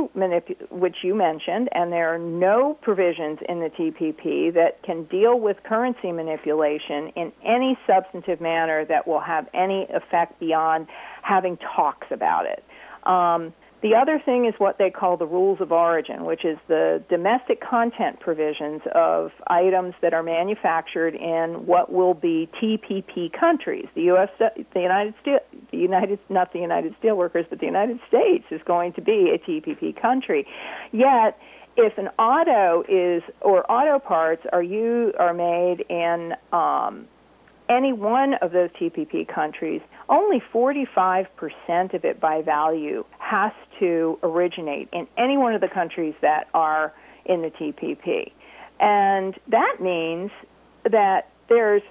which 0.69 0.97
you 1.03 1.15
mentioned, 1.15 1.69
and 1.73 1.91
there 1.91 2.13
are 2.13 2.19
no 2.19 2.77
provisions 2.81 3.39
in 3.49 3.59
the 3.59 3.69
TPP 3.69 4.53
that 4.53 4.81
can 4.83 5.03
deal 5.05 5.39
with 5.39 5.57
currency 5.63 6.11
manipulation 6.11 7.11
in 7.15 7.31
any 7.43 7.77
substantive 7.87 8.39
manner 8.39 8.85
that 8.85 9.07
will 9.07 9.19
have 9.19 9.47
any 9.53 9.87
effect 9.89 10.39
beyond 10.39 10.87
having 11.23 11.57
talks 11.75 12.07
about 12.11 12.45
it. 12.45 12.63
Um, 13.07 13.53
the 13.81 13.95
other 13.95 14.21
thing 14.23 14.45
is 14.45 14.53
what 14.59 14.77
they 14.77 14.91
call 14.91 15.17
the 15.17 15.25
rules 15.25 15.59
of 15.59 15.71
origin, 15.71 16.23
which 16.23 16.45
is 16.45 16.57
the 16.67 17.03
domestic 17.09 17.61
content 17.61 18.19
provisions 18.19 18.81
of 18.93 19.31
items 19.47 19.95
that 20.01 20.13
are 20.13 20.21
manufactured 20.21 21.15
in 21.15 21.65
what 21.65 21.91
will 21.91 22.13
be 22.13 22.47
TPP 22.61 23.31
countries. 23.31 23.87
The 23.95 24.03
U.S., 24.03 24.29
the 24.39 24.79
United 24.79 25.15
States, 25.21 25.43
the 25.71 25.77
United, 25.77 26.19
not 26.29 26.53
the 26.53 26.59
United 26.59 26.95
Steelworkers, 27.01 27.49
but 27.49 27.59
the 27.59 27.65
United 27.65 27.99
States 28.07 28.45
is 28.51 28.61
going 28.65 28.93
to 28.93 29.01
be 29.01 29.31
a 29.33 29.39
TPP 29.39 29.99
country. 29.99 30.45
Yet, 30.91 31.39
if 31.75 31.97
an 31.97 32.09
auto 32.19 32.83
is 32.87 33.23
or 33.41 33.69
auto 33.71 33.97
parts 33.97 34.43
are 34.53 34.61
you 34.61 35.13
are 35.17 35.33
made 35.33 35.85
in 35.89 36.33
um, 36.51 37.07
any 37.69 37.93
one 37.93 38.35
of 38.35 38.51
those 38.51 38.69
TPP 38.71 39.27
countries, 39.33 39.81
only 40.09 40.41
45% 40.53 41.25
of 41.93 42.03
it 42.03 42.19
by 42.19 42.41
value 42.41 43.05
has 43.19 43.51
to 43.81 44.17
originate 44.23 44.87
in 44.93 45.07
any 45.17 45.35
one 45.35 45.53
of 45.53 45.59
the 45.59 45.67
countries 45.67 46.13
that 46.21 46.47
are 46.53 46.93
in 47.25 47.41
the 47.41 47.49
TPP. 47.49 48.31
And 48.79 49.37
that 49.49 49.77
means 49.81 50.31
that 50.89 51.29
there's 51.49 51.81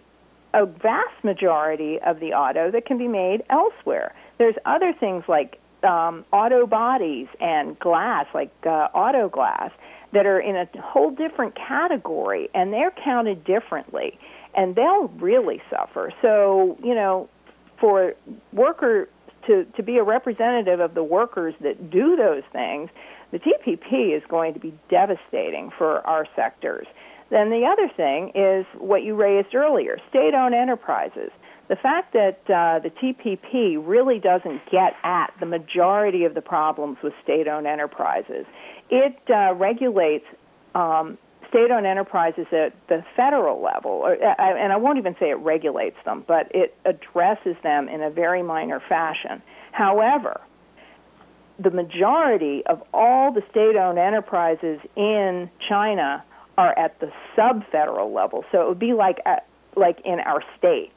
a 0.54 0.66
vast 0.66 1.22
majority 1.22 1.98
of 2.04 2.18
the 2.18 2.32
auto 2.32 2.70
that 2.70 2.86
can 2.86 2.98
be 2.98 3.06
made 3.06 3.42
elsewhere. 3.50 4.14
There's 4.38 4.56
other 4.64 4.92
things 4.98 5.24
like 5.28 5.60
um, 5.84 6.24
auto 6.32 6.66
bodies 6.66 7.28
and 7.40 7.78
glass, 7.78 8.26
like 8.34 8.50
uh, 8.64 8.88
auto 8.94 9.28
glass, 9.28 9.70
that 10.12 10.26
are 10.26 10.40
in 10.40 10.56
a 10.56 10.66
whole 10.80 11.10
different 11.10 11.54
category, 11.54 12.48
and 12.54 12.72
they're 12.72 12.92
counted 13.04 13.44
differently, 13.44 14.18
and 14.54 14.74
they'll 14.74 15.08
really 15.20 15.62
suffer. 15.70 16.12
So, 16.20 16.76
you 16.82 16.94
know, 16.94 17.28
for 17.78 18.14
worker 18.52 19.08
to, 19.50 19.64
to 19.76 19.82
be 19.82 19.98
a 19.98 20.04
representative 20.04 20.78
of 20.78 20.94
the 20.94 21.02
workers 21.02 21.54
that 21.60 21.90
do 21.90 22.16
those 22.16 22.44
things, 22.52 22.88
the 23.32 23.38
TPP 23.38 24.16
is 24.16 24.22
going 24.28 24.54
to 24.54 24.60
be 24.60 24.72
devastating 24.88 25.70
for 25.76 26.06
our 26.06 26.26
sectors. 26.36 26.86
Then 27.30 27.50
the 27.50 27.66
other 27.66 27.88
thing 27.96 28.32
is 28.34 28.66
what 28.78 29.02
you 29.02 29.14
raised 29.14 29.54
earlier 29.54 29.98
state 30.08 30.34
owned 30.34 30.54
enterprises. 30.54 31.30
The 31.68 31.76
fact 31.76 32.12
that 32.14 32.40
uh, 32.46 32.80
the 32.80 32.90
TPP 32.90 33.76
really 33.80 34.18
doesn't 34.18 34.60
get 34.70 34.94
at 35.04 35.32
the 35.38 35.46
majority 35.46 36.24
of 36.24 36.34
the 36.34 36.40
problems 36.40 36.98
with 37.02 37.12
state 37.22 37.46
owned 37.46 37.66
enterprises. 37.66 38.46
It 38.88 39.16
uh, 39.28 39.54
regulates 39.54 40.24
um, 40.74 41.18
state 41.50 41.70
owned 41.70 41.86
enterprises 41.86 42.46
at 42.52 42.72
the 42.88 43.04
federal 43.14 43.62
level, 43.62 43.90
or, 43.90 44.14
uh, 44.14 44.34
and 44.38 44.72
I 44.72 44.76
won't 44.76 44.98
even 44.98 45.14
say 45.20 45.30
it 45.30 45.38
regulates 45.38 45.96
them, 46.04 46.24
but 46.26 46.50
it 46.54 46.74
addresses 46.84 47.56
them 47.62 47.88
in 47.88 48.02
a 48.02 48.10
very 48.10 48.42
minor 48.42 48.80
fashion. 48.88 49.42
However, 49.72 50.40
the 51.58 51.70
majority 51.70 52.64
of 52.66 52.82
all 52.94 53.32
the 53.32 53.42
state 53.50 53.76
owned 53.76 53.98
enterprises 53.98 54.80
in 54.96 55.50
China 55.68 56.24
are 56.56 56.76
at 56.78 56.98
the 57.00 57.12
sub 57.36 57.64
federal 57.70 58.12
level. 58.12 58.44
So 58.50 58.62
it 58.62 58.68
would 58.68 58.78
be 58.78 58.94
like, 58.94 59.18
at, 59.26 59.46
like 59.76 60.00
in 60.04 60.20
our 60.20 60.42
states 60.56 60.96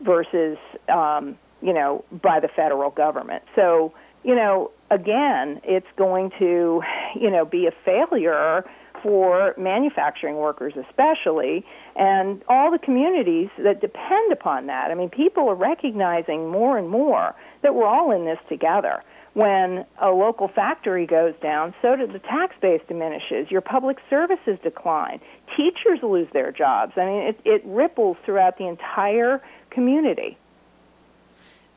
versus, 0.00 0.58
um, 0.88 1.38
you 1.62 1.72
know, 1.72 2.04
by 2.10 2.40
the 2.40 2.48
federal 2.48 2.90
government. 2.90 3.44
So, 3.54 3.92
you 4.24 4.34
know, 4.34 4.72
again, 4.90 5.60
it's 5.62 5.86
going 5.96 6.32
to, 6.38 6.82
you 7.14 7.30
know, 7.30 7.44
be 7.44 7.66
a 7.66 7.72
failure 7.84 8.64
for 9.02 9.54
manufacturing 9.56 10.36
workers 10.36 10.74
especially 10.88 11.64
and 11.96 12.42
all 12.48 12.70
the 12.70 12.78
communities 12.78 13.48
that 13.58 13.80
depend 13.80 14.32
upon 14.32 14.66
that. 14.66 14.90
I 14.90 14.94
mean, 14.94 15.10
people 15.10 15.48
are 15.48 15.54
recognizing 15.54 16.48
more 16.48 16.78
and 16.78 16.88
more 16.88 17.34
that 17.62 17.74
we're 17.74 17.86
all 17.86 18.10
in 18.10 18.24
this 18.24 18.38
together. 18.48 19.02
When 19.32 19.84
a 20.00 20.10
local 20.10 20.48
factory 20.48 21.06
goes 21.06 21.34
down, 21.40 21.72
so 21.82 21.94
does 21.94 22.10
the 22.10 22.18
tax 22.18 22.54
base 22.60 22.80
diminishes. 22.88 23.48
Your 23.48 23.60
public 23.60 23.98
services 24.10 24.58
decline. 24.62 25.20
Teachers 25.56 26.00
lose 26.02 26.26
their 26.32 26.50
jobs. 26.50 26.94
I 26.96 27.04
mean, 27.04 27.22
it, 27.28 27.40
it 27.44 27.62
ripples 27.64 28.16
throughout 28.24 28.58
the 28.58 28.66
entire 28.66 29.40
community. 29.70 30.36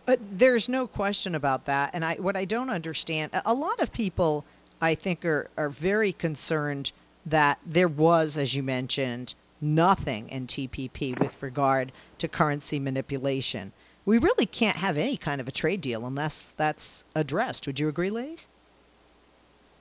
But 0.05 0.19
there's 0.31 0.67
no 0.67 0.87
question 0.87 1.35
about 1.35 1.65
that. 1.65 1.91
And 1.93 2.03
I, 2.03 2.15
what 2.15 2.35
I 2.35 2.45
don't 2.45 2.69
understand, 2.69 3.31
a 3.45 3.53
lot 3.53 3.79
of 3.81 3.93
people, 3.93 4.45
I 4.81 4.95
think, 4.95 5.23
are, 5.23 5.49
are 5.55 5.69
very 5.69 6.11
concerned 6.11 6.91
that 7.27 7.59
there 7.65 7.87
was, 7.87 8.37
as 8.37 8.53
you 8.53 8.63
mentioned, 8.63 9.33
nothing 9.61 10.29
in 10.29 10.47
TPP 10.47 11.17
with 11.17 11.41
regard 11.41 11.91
to 12.19 12.27
currency 12.27 12.79
manipulation. 12.79 13.71
We 14.05 14.17
really 14.17 14.45
can't 14.45 14.75
have 14.75 14.97
any 14.97 15.15
kind 15.15 15.39
of 15.39 15.47
a 15.47 15.51
trade 15.51 15.81
deal 15.81 16.05
unless 16.05 16.51
that's 16.51 17.05
addressed. 17.15 17.67
Would 17.67 17.79
you 17.79 17.87
agree, 17.87 18.09
ladies? 18.09 18.49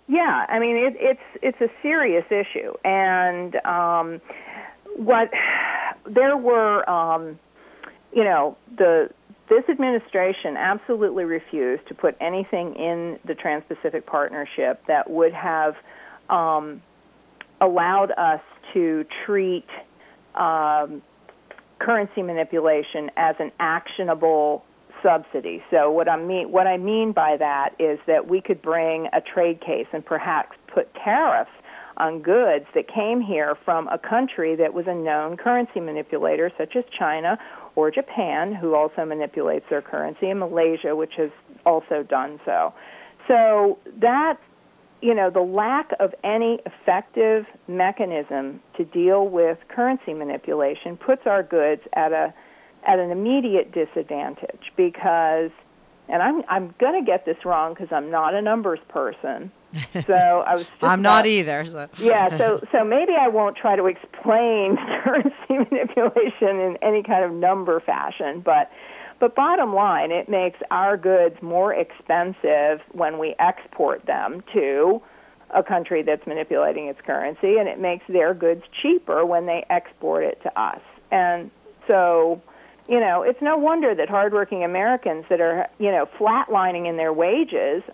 Yeah, 0.09 0.47
I 0.49 0.59
mean 0.59 0.77
it, 0.77 0.97
it's 0.99 1.39
it's 1.43 1.61
a 1.61 1.71
serious 1.81 2.25
issue, 2.31 2.75
and 2.85 3.55
um, 3.65 4.21
what 4.97 5.31
there 6.07 6.37
were, 6.37 6.89
um, 6.89 7.39
you 8.13 8.25
know, 8.25 8.57
the 8.77 9.11
this 9.49 9.65
administration 9.69 10.57
absolutely 10.57 11.25
refused 11.25 11.87
to 11.89 11.95
put 11.95 12.17
anything 12.21 12.75
in 12.75 13.19
the 13.25 13.35
Trans-Pacific 13.35 14.07
Partnership 14.07 14.83
that 14.87 15.11
would 15.11 15.33
have 15.35 15.77
um, 16.31 16.83
allowed 17.63 18.11
us 18.19 18.41
to 18.75 19.07
treat 19.25 19.67
um, 20.35 21.01
currency 21.79 22.23
manipulation 22.23 23.11
as 23.17 23.37
an 23.39 23.51
actionable 23.59 24.65
subsidy. 25.03 25.63
So 25.71 25.91
what 25.91 26.09
I 26.09 26.17
mean 26.17 26.53
what 26.53 26.67
I 26.67 26.77
mean 26.77 27.13
by 27.13 27.37
that 27.39 27.71
is 27.79 27.99
that 28.07 28.29
we 28.29 28.41
could 28.41 28.63
bring 28.63 29.09
a 29.13 29.21
trade 29.21 29.61
case 29.61 29.87
and 29.93 30.05
perhaps 30.05 30.57
put 30.73 30.93
tariffs 30.95 31.51
on 31.97 32.23
goods 32.23 32.67
that 32.75 32.89
came 32.89 33.21
here 33.21 33.57
from 33.65 33.89
a 33.89 33.99
country 33.99 34.57
that 34.57 34.73
was 34.73 34.87
a 34.87 34.95
known 34.95 35.37
currency 35.37 35.81
manipulator 35.81 36.51
such 36.57 36.77
as 36.77 36.85
China 36.97 37.39
or 37.75 37.91
Japan, 37.91 38.55
who 38.55 38.75
also 38.75 39.05
manipulates 39.05 39.65
their 39.71 39.83
currency, 39.83 40.29
and 40.29 40.39
Malaysia, 40.39 40.95
which 40.95 41.13
has 41.17 41.31
also 41.65 42.03
done 42.03 42.39
so. 42.45 42.73
So 43.29 43.79
that, 44.01 44.39
you 45.03 45.15
know, 45.15 45.31
the 45.31 45.41
lack 45.41 45.91
of 46.01 46.15
any 46.25 46.61
effective 46.65 47.45
mechanism 47.69 48.61
to 48.77 48.85
deal 48.85 49.29
with 49.29 49.59
currency 49.69 50.15
manipulation 50.15 50.97
puts 50.97 51.27
our 51.27 51.43
goods 51.43 51.83
at 51.95 52.13
a 52.13 52.33
at 52.87 52.99
an 52.99 53.11
immediate 53.11 53.73
disadvantage 53.73 54.73
because 54.77 55.51
and 56.09 56.23
I'm 56.23 56.43
I'm 56.49 56.75
going 56.79 57.05
to 57.05 57.07
get 57.07 57.25
this 57.25 57.45
wrong 57.45 57.75
because 57.75 57.89
I'm 57.91 58.11
not 58.11 58.35
a 58.35 58.43
numbers 58.43 58.81
person, 58.89 59.51
so 60.07 60.15
I 60.15 60.55
was. 60.55 60.71
I'm 60.83 61.01
about, 61.01 61.01
not 61.01 61.27
either. 61.27 61.65
So. 61.65 61.89
yeah, 61.99 62.37
so 62.37 62.63
so 62.73 62.85
maybe 62.85 63.13
I 63.19 63.29
won't 63.29 63.57
try 63.57 63.77
to 63.77 63.87
explain 63.87 64.77
currency 65.03 65.71
manipulation 65.71 66.61
in 66.61 66.79
any 66.83 67.03
kind 67.03 67.25
of 67.25 67.33
number 67.33 67.81
fashion, 67.81 68.41
but 68.41 68.71
but 69.23 69.37
bottom 69.37 69.73
line, 69.73 70.11
it 70.11 70.29
makes 70.29 70.59
our 70.73 70.97
goods 70.97 71.41
more 71.41 71.73
expensive 71.73 72.81
when 72.91 73.21
we 73.21 73.37
export 73.39 74.05
them 74.05 74.43
to 74.53 75.01
a 75.51 75.63
country 75.63 76.03
that's 76.03 76.27
manipulating 76.27 76.89
its 76.89 77.01
currency, 77.03 77.57
and 77.57 77.69
it 77.69 77.79
makes 77.79 78.05
their 78.09 78.35
goods 78.35 78.65
cheaper 78.83 79.25
when 79.25 79.47
they 79.47 79.65
export 79.71 80.25
it 80.25 80.43
to 80.43 80.61
us. 80.61 80.81
And 81.13 81.53
so, 81.89 82.43
you 82.89 82.99
know, 82.99 83.23
it's 83.23 83.41
no 83.41 83.57
wonder 83.57 83.95
that 83.95 84.09
hardworking 84.09 84.65
Americans 84.65 85.25
that 85.29 85.41
are, 85.41 85.69
you 85.79 85.93
know, 85.93 86.09
flatlining 86.19 86.89
in 86.89 86.97
their 86.97 87.13
wages 87.13 87.85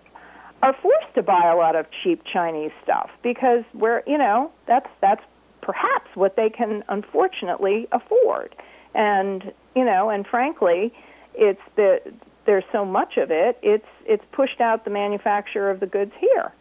are 0.62 0.74
forced 0.80 1.14
to 1.16 1.22
buy 1.22 1.50
a 1.52 1.56
lot 1.56 1.76
of 1.76 1.84
cheap 2.02 2.22
Chinese 2.24 2.72
stuff 2.82 3.10
because 3.22 3.64
we're, 3.74 4.02
you 4.06 4.16
know, 4.16 4.50
that's 4.66 4.88
that's 5.02 5.22
perhaps 5.60 6.08
what 6.14 6.36
they 6.36 6.48
can 6.48 6.84
unfortunately 6.88 7.86
afford. 7.92 8.56
And, 8.94 9.52
you 9.76 9.84
know, 9.84 10.08
and 10.08 10.26
frankly, 10.26 10.94
it's 11.38 11.61
the 11.77 12.01
there's 12.44 12.64
so 12.72 12.85
much 12.85 13.16
of 13.16 13.31
it, 13.31 13.59
it's 13.62 13.87
it's 14.07 14.24
pushed 14.33 14.61
out 14.61 14.85
the 14.85 14.90
manufacture 14.90 15.70
of 15.70 15.81
the 15.81 15.87
goods 15.87 16.12
here. 16.18 16.53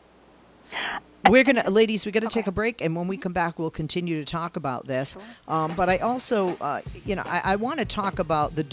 We're 1.30 1.44
gonna, 1.44 1.70
ladies, 1.70 2.06
we 2.06 2.12
got 2.12 2.22
to 2.22 2.28
okay. 2.28 2.42
take 2.42 2.48
a 2.48 2.52
break, 2.52 2.82
and 2.82 2.96
when 2.96 3.08
we 3.08 3.18
come 3.18 3.34
back, 3.34 3.60
we'll 3.60 3.72
continue 3.72 4.24
to 4.24 4.26
talk 4.26 4.56
about 4.56 4.86
this. 4.86 5.18
Um, 5.48 5.74
but 5.76 5.90
I 5.90 5.98
also, 5.98 6.56
uh, 6.62 6.82
you 7.06 7.16
know, 7.16 7.24
I, 7.26 7.42
I 7.44 7.56
want 7.56 7.80
to 7.80 7.86
talk 7.86 8.20
about 8.20 8.56
the 8.56 8.64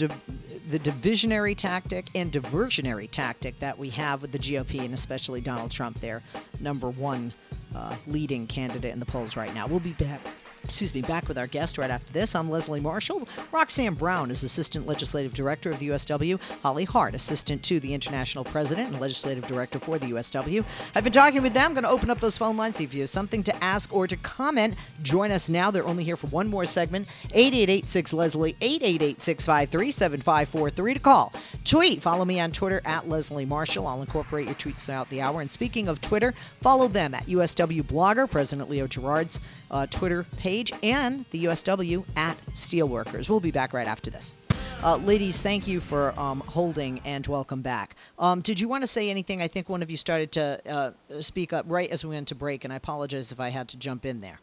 the 0.67 0.79
divisionary 0.79 1.55
tactic 1.55 2.07
and 2.15 2.31
diversionary 2.31 3.09
tactic 3.09 3.59
that 3.59 3.77
we 3.77 3.89
have 3.91 4.21
with 4.21 4.31
the 4.31 4.39
GOP, 4.39 4.83
and 4.83 4.93
especially 4.93 5.41
Donald 5.41 5.71
Trump, 5.71 5.99
their 5.99 6.21
number 6.59 6.89
one 6.89 7.33
uh, 7.75 7.95
leading 8.07 8.47
candidate 8.47 8.93
in 8.93 8.99
the 8.99 9.05
polls 9.05 9.35
right 9.35 9.53
now. 9.53 9.67
We'll 9.67 9.79
be 9.79 9.93
back 9.93 10.21
excuse 10.65 10.93
me, 10.93 11.01
back 11.01 11.27
with 11.27 11.37
our 11.37 11.47
guest 11.47 11.77
right 11.77 11.89
after 11.89 12.11
this. 12.11 12.35
I'm 12.35 12.49
Leslie 12.49 12.79
Marshall. 12.79 13.27
Roxanne 13.51 13.93
Brown 13.93 14.31
is 14.31 14.43
Assistant 14.43 14.87
Legislative 14.87 15.33
Director 15.33 15.69
of 15.69 15.79
the 15.79 15.89
USW. 15.89 16.39
Holly 16.63 16.85
Hart, 16.85 17.13
Assistant 17.13 17.63
to 17.63 17.79
the 17.79 17.93
International 17.93 18.43
President 18.43 18.91
and 18.91 18.99
Legislative 18.99 19.45
Director 19.47 19.79
for 19.79 19.99
the 19.99 20.07
USW. 20.07 20.65
I've 20.93 21.03
been 21.03 21.13
talking 21.13 21.43
with 21.43 21.53
them. 21.53 21.65
I'm 21.65 21.73
going 21.73 21.83
to 21.83 21.89
open 21.89 22.09
up 22.09 22.19
those 22.19 22.37
phone 22.37 22.57
lines. 22.57 22.81
If 22.81 22.93
you 22.93 23.01
have 23.01 23.09
something 23.09 23.43
to 23.43 23.63
ask 23.63 23.93
or 23.93 24.07
to 24.07 24.17
comment, 24.17 24.75
join 25.03 25.31
us 25.31 25.49
now. 25.49 25.71
They're 25.71 25.87
only 25.87 26.03
here 26.03 26.17
for 26.17 26.27
one 26.27 26.49
more 26.49 26.65
segment. 26.65 27.07
8886 27.31 28.13
Leslie, 28.13 28.55
888 28.59 29.21
653 29.21 29.91
7543 29.91 30.93
to 30.95 30.99
call. 30.99 31.33
Tweet. 31.63 32.01
Follow 32.01 32.25
me 32.25 32.39
on 32.39 32.51
Twitter 32.51 32.81
at 32.85 33.07
Leslie 33.07 33.45
Marshall. 33.45 33.87
I'll 33.87 34.01
incorporate 34.01 34.47
your 34.47 34.55
tweets 34.55 34.85
throughout 34.85 35.09
the 35.09 35.21
hour. 35.21 35.41
And 35.41 35.51
speaking 35.51 35.87
of 35.87 36.01
Twitter, 36.01 36.33
follow 36.61 36.87
them 36.87 37.13
at 37.13 37.25
USW 37.25 37.83
Blogger, 37.83 38.29
President 38.29 38.69
Leo 38.69 38.87
Gerard's 38.87 39.39
uh, 39.71 39.87
Twitter 39.87 40.23
page, 40.37 40.54
and 40.83 41.25
the 41.31 41.45
USW 41.45 42.05
at 42.15 42.37
Steelworkers. 42.53 43.29
We'll 43.29 43.39
be 43.39 43.51
back 43.51 43.73
right 43.73 43.87
after 43.87 44.09
this. 44.09 44.35
Uh, 44.81 44.97
ladies, 44.97 45.41
thank 45.41 45.67
you 45.67 45.81
for 45.81 46.17
um, 46.19 46.41
holding 46.45 46.99
and 47.05 47.25
welcome 47.27 47.61
back. 47.61 47.95
Um, 48.19 48.41
did 48.41 48.59
you 48.59 48.67
want 48.67 48.83
to 48.83 48.87
say 48.87 49.09
anything? 49.09 49.41
I 49.41 49.47
think 49.47 49.67
one 49.67 49.81
of 49.83 49.91
you 49.91 49.97
started 49.97 50.33
to 50.33 50.61
uh, 50.69 51.21
speak 51.21 51.53
up 51.53 51.65
right 51.67 51.89
as 51.89 52.05
we 52.05 52.11
went 52.11 52.29
to 52.29 52.35
break, 52.35 52.63
and 52.63 52.71
I 52.71 52.77
apologize 52.77 53.31
if 53.31 53.39
I 53.39 53.49
had 53.49 53.69
to 53.69 53.77
jump 53.77 54.05
in 54.05 54.21
there. 54.21 54.39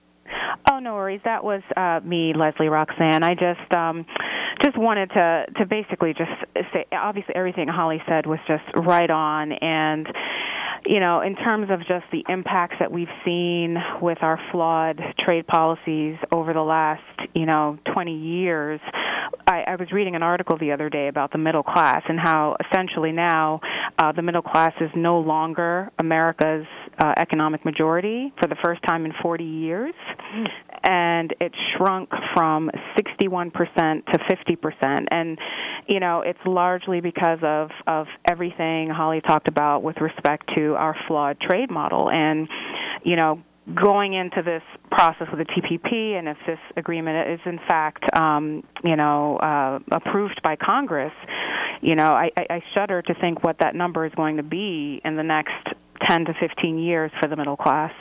Oh, 0.71 0.79
no 0.79 0.95
worries. 0.95 1.21
That 1.25 1.45
was 1.45 1.63
uh, 1.77 2.01
me, 2.07 2.35
Leslie 2.35 2.69
Roxanne. 2.69 3.23
I 3.23 3.35
just 3.35 3.75
um, 3.75 4.07
just 4.63 4.77
wanted 4.77 5.11
to 5.11 5.47
to 5.59 5.67
basically 5.67 6.15
just 6.15 6.31
say, 6.73 6.87
obviously 6.93 7.35
everything 7.35 7.69
Holly 7.69 8.03
said 8.09 8.27
was 8.27 8.39
just 8.47 8.65
right 8.75 9.11
on, 9.11 9.53
and 9.53 10.07
you 10.87 11.01
know, 11.01 11.21
in 11.21 11.37
terms 11.37 11.69
of 11.71 11.81
just 11.81 12.05
the 12.11 12.25
impacts 12.29 12.77
that 12.81 12.91
we've 12.91 13.09
seen 13.25 13.77
with 14.01 14.19
our 14.23 14.39
flawed 14.51 15.01
trade 15.19 15.47
policies 15.47 16.17
over 16.33 16.53
the 16.53 16.63
last, 16.63 17.03
you 17.35 17.47
know, 17.47 17.79
20 17.93 18.17
years, 18.17 18.81
I, 19.47 19.63
I 19.67 19.77
was 19.77 19.93
reading 19.93 20.17
an 20.17 20.23
article 20.23 20.59
the 20.59 20.73
other 20.73 20.89
day 20.89 21.09
about 21.09 21.33
the 21.33 21.39
middle 21.39 21.63
class 21.63 22.03
and 22.09 22.19
how 22.19 22.57
essentially 22.69 23.13
now 23.13 23.61
uh, 23.99 24.13
the 24.13 24.23
middle 24.23 24.43
class 24.43 24.73
is 24.81 24.91
no 24.95 25.21
longer 25.21 25.91
America's 25.99 26.67
uh, 26.99 27.13
economic 27.17 27.65
majority 27.65 28.33
for 28.41 28.49
the 28.49 28.57
first 28.63 28.83
time 28.83 29.05
in 29.05 29.13
40 29.23 29.45
years, 29.45 29.95
mm. 30.35 30.47
and 30.85 31.35
it 31.41 31.53
shrunk 31.77 32.11
from 32.35 32.71
61% 32.99 33.53
to 34.07 34.19
50%. 34.19 35.07
And 35.11 35.39
you 35.89 36.01
know, 36.01 36.23
it's 36.25 36.39
largely 36.47 37.01
because 37.01 37.39
of 37.43 37.71
of 37.87 38.07
everything 38.31 38.89
Holly 38.91 39.21
talked 39.21 39.49
about 39.49 39.83
with 39.83 39.97
respect 40.01 40.51
to 40.57 40.75
our 40.75 40.97
flawed 41.09 41.41
trade 41.41 41.71
model 41.71 42.11
and 42.11 42.49
you 43.05 43.17
know 43.17 43.43
going 43.75 44.15
into 44.15 44.43
this 44.43 44.63
process 44.91 45.29
with 45.31 45.39
the 45.39 45.45
TPP, 45.45 46.19
and 46.19 46.29
if 46.29 46.37
this 46.47 46.59
agreement 46.77 47.31
is 47.31 47.41
in 47.47 47.59
fact, 47.69 48.05
um, 48.17 48.65
you 48.83 48.97
know, 48.97 49.37
uh, 49.37 49.79
approved 49.93 50.41
by 50.43 50.57
Congress, 50.57 51.13
you 51.81 51.95
know, 51.95 52.13
I, 52.13 52.31
I 52.37 52.63
shudder 52.75 53.03
to 53.03 53.15
think 53.15 53.45
what 53.45 53.59
that 53.61 53.75
number 53.75 54.05
is 54.05 54.13
going 54.15 54.39
to 54.39 54.43
be 54.43 55.01
in 55.05 55.17
the 55.17 55.23
next 55.23 55.53
10 56.07 56.27
to 56.27 56.35
15 56.35 56.79
years 56.79 57.11
for 57.21 57.29
the 57.29 57.37
middle 57.37 57.57
class. 57.57 57.93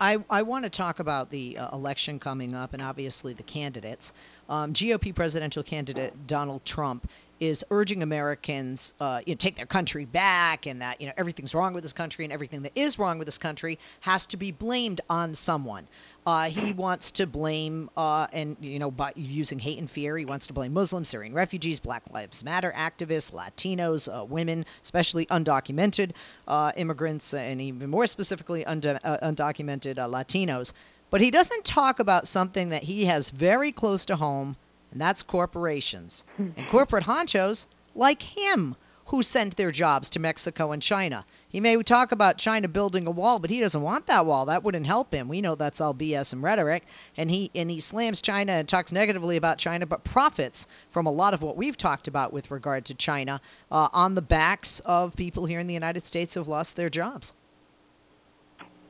I, 0.00 0.24
I 0.30 0.42
want 0.42 0.64
to 0.64 0.70
talk 0.70 0.98
about 0.98 1.28
the 1.28 1.58
uh, 1.58 1.76
election 1.76 2.18
coming 2.20 2.54
up 2.54 2.72
and 2.72 2.80
obviously 2.80 3.34
the 3.34 3.42
candidates. 3.42 4.14
Um, 4.48 4.72
GOP 4.72 5.14
presidential 5.14 5.62
candidate 5.62 6.26
Donald 6.26 6.64
Trump 6.64 7.10
is 7.38 7.64
urging 7.70 8.02
Americans 8.02 8.94
uh, 8.98 9.20
you 9.26 9.34
know, 9.34 9.36
take 9.36 9.56
their 9.56 9.66
country 9.66 10.06
back, 10.06 10.66
and 10.66 10.82
that 10.82 11.00
you 11.00 11.06
know 11.06 11.12
everything's 11.16 11.54
wrong 11.54 11.74
with 11.74 11.82
this 11.82 11.92
country, 11.92 12.24
and 12.24 12.32
everything 12.32 12.62
that 12.62 12.72
is 12.74 12.98
wrong 12.98 13.18
with 13.18 13.26
this 13.26 13.38
country 13.38 13.78
has 14.00 14.26
to 14.28 14.36
be 14.36 14.52
blamed 14.52 15.00
on 15.08 15.34
someone. 15.34 15.86
Uh, 16.26 16.44
he 16.50 16.72
wants 16.72 17.12
to 17.12 17.26
blame, 17.26 17.88
uh, 17.96 18.26
and 18.32 18.56
you 18.60 18.78
know, 18.78 18.90
by 18.90 19.12
using 19.16 19.58
hate 19.58 19.78
and 19.78 19.90
fear, 19.90 20.16
he 20.16 20.24
wants 20.26 20.48
to 20.48 20.52
blame 20.52 20.72
Muslims, 20.74 21.08
Syrian 21.08 21.32
refugees, 21.32 21.80
Black 21.80 22.02
Lives 22.12 22.44
Matter 22.44 22.72
activists, 22.76 23.32
Latinos, 23.32 24.06
uh, 24.06 24.24
women, 24.24 24.66
especially 24.82 25.26
undocumented 25.26 26.12
uh, 26.46 26.72
immigrants, 26.76 27.32
and 27.32 27.60
even 27.60 27.88
more 27.88 28.06
specifically, 28.06 28.64
undo- 28.64 28.98
uh, 29.02 29.18
undocumented 29.22 29.98
uh, 29.98 30.06
Latinos. 30.08 30.72
But 31.10 31.20
he 31.22 31.30
doesn't 31.30 31.64
talk 31.64 31.98
about 32.00 32.28
something 32.28 32.68
that 32.68 32.82
he 32.82 33.06
has 33.06 33.30
very 33.30 33.72
close 33.72 34.06
to 34.06 34.16
home 34.16 34.56
and 34.92 35.00
that's 35.00 35.22
corporations. 35.22 36.24
and 36.38 36.68
corporate 36.68 37.04
honchos 37.04 37.66
like 37.94 38.22
him 38.22 38.76
who 39.06 39.22
sent 39.22 39.56
their 39.56 39.70
jobs 39.70 40.10
to 40.10 40.20
Mexico 40.20 40.72
and 40.72 40.80
China. 40.80 41.24
He 41.48 41.60
may 41.60 41.82
talk 41.82 42.12
about 42.12 42.38
China 42.38 42.68
building 42.68 43.06
a 43.06 43.10
wall, 43.10 43.38
but 43.40 43.50
he 43.50 43.60
doesn't 43.60 43.82
want 43.82 44.06
that 44.06 44.24
wall. 44.24 44.46
That 44.46 44.62
wouldn't 44.62 44.86
help 44.86 45.12
him. 45.12 45.28
We 45.28 45.40
know 45.40 45.56
that's 45.56 45.80
all 45.80 45.94
BS 45.94 46.32
and 46.32 46.42
rhetoric. 46.42 46.84
And 47.16 47.30
he 47.30 47.50
and 47.54 47.70
he 47.70 47.80
slams 47.80 48.22
China 48.22 48.52
and 48.52 48.68
talks 48.68 48.92
negatively 48.92 49.36
about 49.36 49.58
China, 49.58 49.86
but 49.86 50.04
profits 50.04 50.68
from 50.88 51.06
a 51.06 51.10
lot 51.10 51.34
of 51.34 51.42
what 51.42 51.56
we've 51.56 51.76
talked 51.76 52.06
about 52.06 52.32
with 52.32 52.50
regard 52.50 52.86
to 52.86 52.94
China 52.94 53.40
uh, 53.70 53.88
on 53.92 54.14
the 54.14 54.22
backs 54.22 54.80
of 54.80 55.16
people 55.16 55.44
here 55.44 55.58
in 55.58 55.66
the 55.66 55.74
United 55.74 56.04
States 56.04 56.34
who 56.34 56.40
have 56.40 56.48
lost 56.48 56.76
their 56.76 56.90
jobs. 56.90 57.34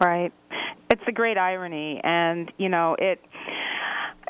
Right. 0.00 0.32
It's 0.90 1.02
a 1.06 1.12
great 1.12 1.38
irony, 1.38 2.00
and 2.02 2.50
you 2.58 2.68
know 2.68 2.96
it 2.98 3.20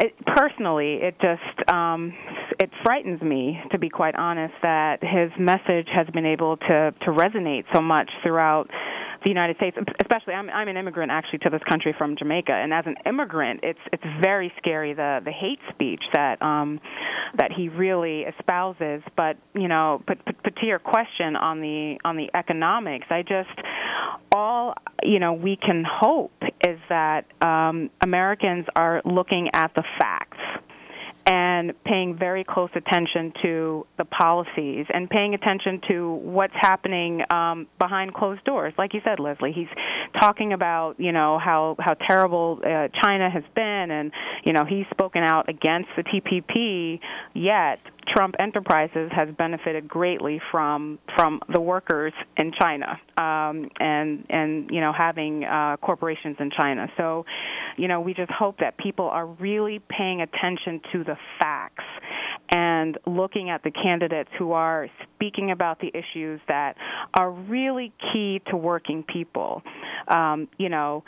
it, 0.01 0.15
personally, 0.27 0.95
it 1.03 1.15
just 1.21 1.71
um, 1.71 2.13
it 2.59 2.71
frightens 2.85 3.21
me, 3.21 3.61
to 3.71 3.79
be 3.79 3.89
quite 3.91 4.15
honest, 4.17 4.55
that 4.63 4.99
his 5.03 5.31
message 5.39 5.89
has 5.95 6.07
been 6.13 6.27
able 6.27 6.57
to 6.57 6.95
to 7.03 7.11
resonate 7.11 7.65
so 7.75 7.81
much 7.83 8.11
throughout 8.23 8.69
the 9.23 9.29
United 9.29 9.57
States, 9.57 9.77
especially 10.01 10.35
I'm 10.35 10.49
I'm 10.51 10.69
an 10.69 10.77
immigrant 10.77 11.11
actually 11.11 11.41
to 11.41 11.51
this 11.51 11.63
country 11.69 11.95
from 11.97 12.17
Jamaica, 12.17 12.53
and 12.53 12.73
as 12.73 12.85
an 12.87 12.97
immigrant, 13.07 13.61
it's 13.63 13.79
it's 13.93 14.03
very 14.23 14.53
scary 14.59 14.95
the 14.95 15.21
the 15.25 15.33
hate 15.33 15.61
speech 15.73 16.03
that 16.15 16.41
um 16.43 16.81
that 17.37 17.53
he 17.53 17.69
really 17.69 18.25
espouses. 18.25 19.03
But 19.17 19.37
you 19.55 19.69
know, 19.69 20.03
but, 20.07 20.19
but, 20.25 20.37
but 20.43 20.57
to 20.57 20.67
your 20.67 20.79
question 20.79 21.37
on 21.37 21.61
the 21.61 21.99
on 22.05 22.17
the 22.17 22.31
economics, 22.35 23.07
I 23.11 23.23
just 23.23 23.51
all 24.33 24.75
you 25.03 25.19
know 25.19 25.33
we 25.33 25.57
can 25.57 25.85
hope 25.89 26.33
is 26.67 26.79
that 26.89 27.25
um, 27.43 27.91
Americans 28.03 28.67
are 28.77 29.03
looking 29.05 29.51
at 29.55 29.73
the 29.75 29.85
facts 29.99 30.39
and 31.27 31.73
paying 31.85 32.17
very 32.19 32.45
close 32.45 32.71
attention 32.75 33.33
to 33.43 33.87
the 33.99 34.05
policies 34.05 34.87
and 34.93 35.09
paying 35.09 35.35
attention 35.35 35.81
to 35.89 36.15
what's 36.15 36.55
happening 36.55 37.23
um, 37.33 37.67
behind 37.79 38.15
closed 38.15 38.45
doors. 38.45 38.73
Like 38.79 38.95
you 38.95 39.01
said, 39.05 39.21
Leslie, 39.21 39.53
he's 39.53 39.69
talking 40.21 40.53
about 40.53 40.95
you 40.99 41.13
know 41.13 41.39
how 41.39 41.77
how 41.79 41.95
terrible 41.95 42.61
uh, 42.65 42.89
China 43.03 43.31
has 43.31 43.45
been, 43.55 43.91
and 43.91 44.13
you 44.45 44.53
know 44.53 44.65
he's 44.65 44.87
spoken 44.91 45.23
out 45.23 45.49
against 45.49 45.89
the 45.97 46.03
TPP. 46.03 47.01
Yet 47.35 47.81
Trump 48.15 48.35
Enterprises 48.39 49.11
has 49.13 49.29
benefited 49.37 49.89
greatly 49.89 50.41
from 50.51 50.99
from 51.17 51.41
the 51.53 51.61
workers 51.61 52.13
in 52.37 52.53
China 52.59 52.99
um, 53.17 53.71
and 53.79 54.27
and 54.29 54.71
you 54.71 54.81
know 54.81 54.93
having 54.97 55.45
uh, 55.45 55.77
corporations 55.79 56.37
in 56.41 56.51
China. 56.51 56.89
So, 56.97 57.25
you 57.77 57.89
know, 57.89 58.01
we 58.01 58.15
just 58.15 58.31
hope 58.31 58.59
that 58.59 58.77
people 58.79 59.07
are 59.07 59.27
really 59.27 59.81
paying 59.89 60.23
attention 60.23 60.81
to 60.93 61.05
the 61.05 61.17
facts 61.39 61.85
and 62.53 62.99
looking 63.07 63.51
at 63.51 63.63
the 63.63 63.71
candidates 63.71 64.31
who 64.39 64.53
are 64.53 64.89
speaking 65.15 65.53
about 65.53 65.79
the 65.81 65.89
issues 65.95 66.41
that 66.49 66.77
are 67.19 67.31
really 67.31 67.93
key 68.13 68.41
to 68.51 68.57
working 68.57 69.05
people. 69.05 69.63
Um, 70.09 70.49
you 70.59 70.69
know, 70.69 71.05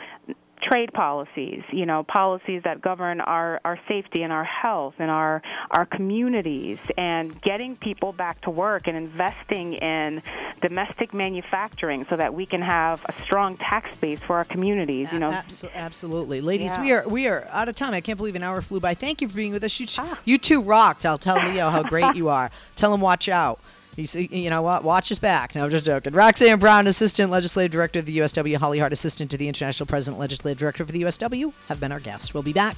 trade 0.63 0.93
policies, 0.93 1.63
you 1.71 1.85
know, 1.85 2.03
policies 2.03 2.63
that 2.63 2.81
govern 2.81 3.21
our, 3.21 3.59
our 3.65 3.79
safety 3.87 4.23
and 4.23 4.31
our 4.31 4.43
health 4.43 4.95
and 4.99 5.11
our 5.11 5.41
our 5.71 5.85
communities 5.85 6.79
and 6.97 7.39
getting 7.41 7.75
people 7.75 8.13
back 8.13 8.41
to 8.41 8.49
work 8.49 8.87
and 8.87 8.95
investing 8.95 9.73
in 9.73 10.21
domestic 10.61 11.13
manufacturing 11.13 12.05
so 12.09 12.15
that 12.15 12.33
we 12.33 12.45
can 12.45 12.61
have 12.61 13.03
a 13.05 13.21
strong 13.21 13.57
tax 13.57 13.95
base 13.97 14.19
for 14.19 14.37
our 14.37 14.45
communities, 14.45 15.11
you 15.11 15.19
know. 15.19 15.29
Abso- 15.29 15.73
absolutely. 15.73 16.41
Ladies, 16.41 16.75
yeah. 16.75 16.81
we 16.81 16.91
are 16.93 17.07
we 17.07 17.27
are 17.27 17.47
out 17.51 17.69
of 17.69 17.75
time. 17.75 17.93
I 17.93 18.01
can't 18.01 18.17
believe 18.17 18.35
an 18.35 18.43
hour 18.43 18.61
flew 18.61 18.79
by. 18.79 18.93
Thank 18.93 19.21
you 19.21 19.27
for 19.27 19.35
being 19.35 19.53
with 19.53 19.63
us. 19.63 19.79
You, 19.79 19.87
ah. 19.99 20.19
you 20.25 20.37
two 20.37 20.61
rocked. 20.61 21.05
I'll 21.05 21.17
tell 21.17 21.35
Leo 21.35 21.69
how 21.69 21.83
great 21.83 22.15
you 22.15 22.29
are. 22.29 22.51
Tell 22.75 22.93
him 22.93 23.01
watch 23.01 23.29
out. 23.29 23.59
He's, 23.95 24.15
you 24.15 24.49
know 24.49 24.61
what? 24.61 24.83
Watch 24.83 25.09
his 25.09 25.19
back. 25.19 25.53
No, 25.55 25.65
I'm 25.65 25.69
just 25.71 25.85
joking. 25.85 26.13
Roxanne 26.13 26.59
Brown, 26.59 26.87
Assistant 26.87 27.29
Legislative 27.31 27.71
Director 27.71 27.99
of 27.99 28.05
the 28.05 28.17
USW, 28.19 28.57
Holly 28.57 28.79
Hart, 28.79 28.91
Assistant 28.91 29.31
to 29.31 29.37
the 29.37 29.47
International 29.47 29.85
President, 29.85 30.19
Legislative 30.19 30.57
Director 30.57 30.85
for 30.85 30.91
the 30.91 31.03
USW, 31.03 31.53
have 31.67 31.79
been 31.79 31.91
our 31.91 31.99
guests. 31.99 32.33
We'll 32.33 32.43
be 32.43 32.53
back 32.53 32.77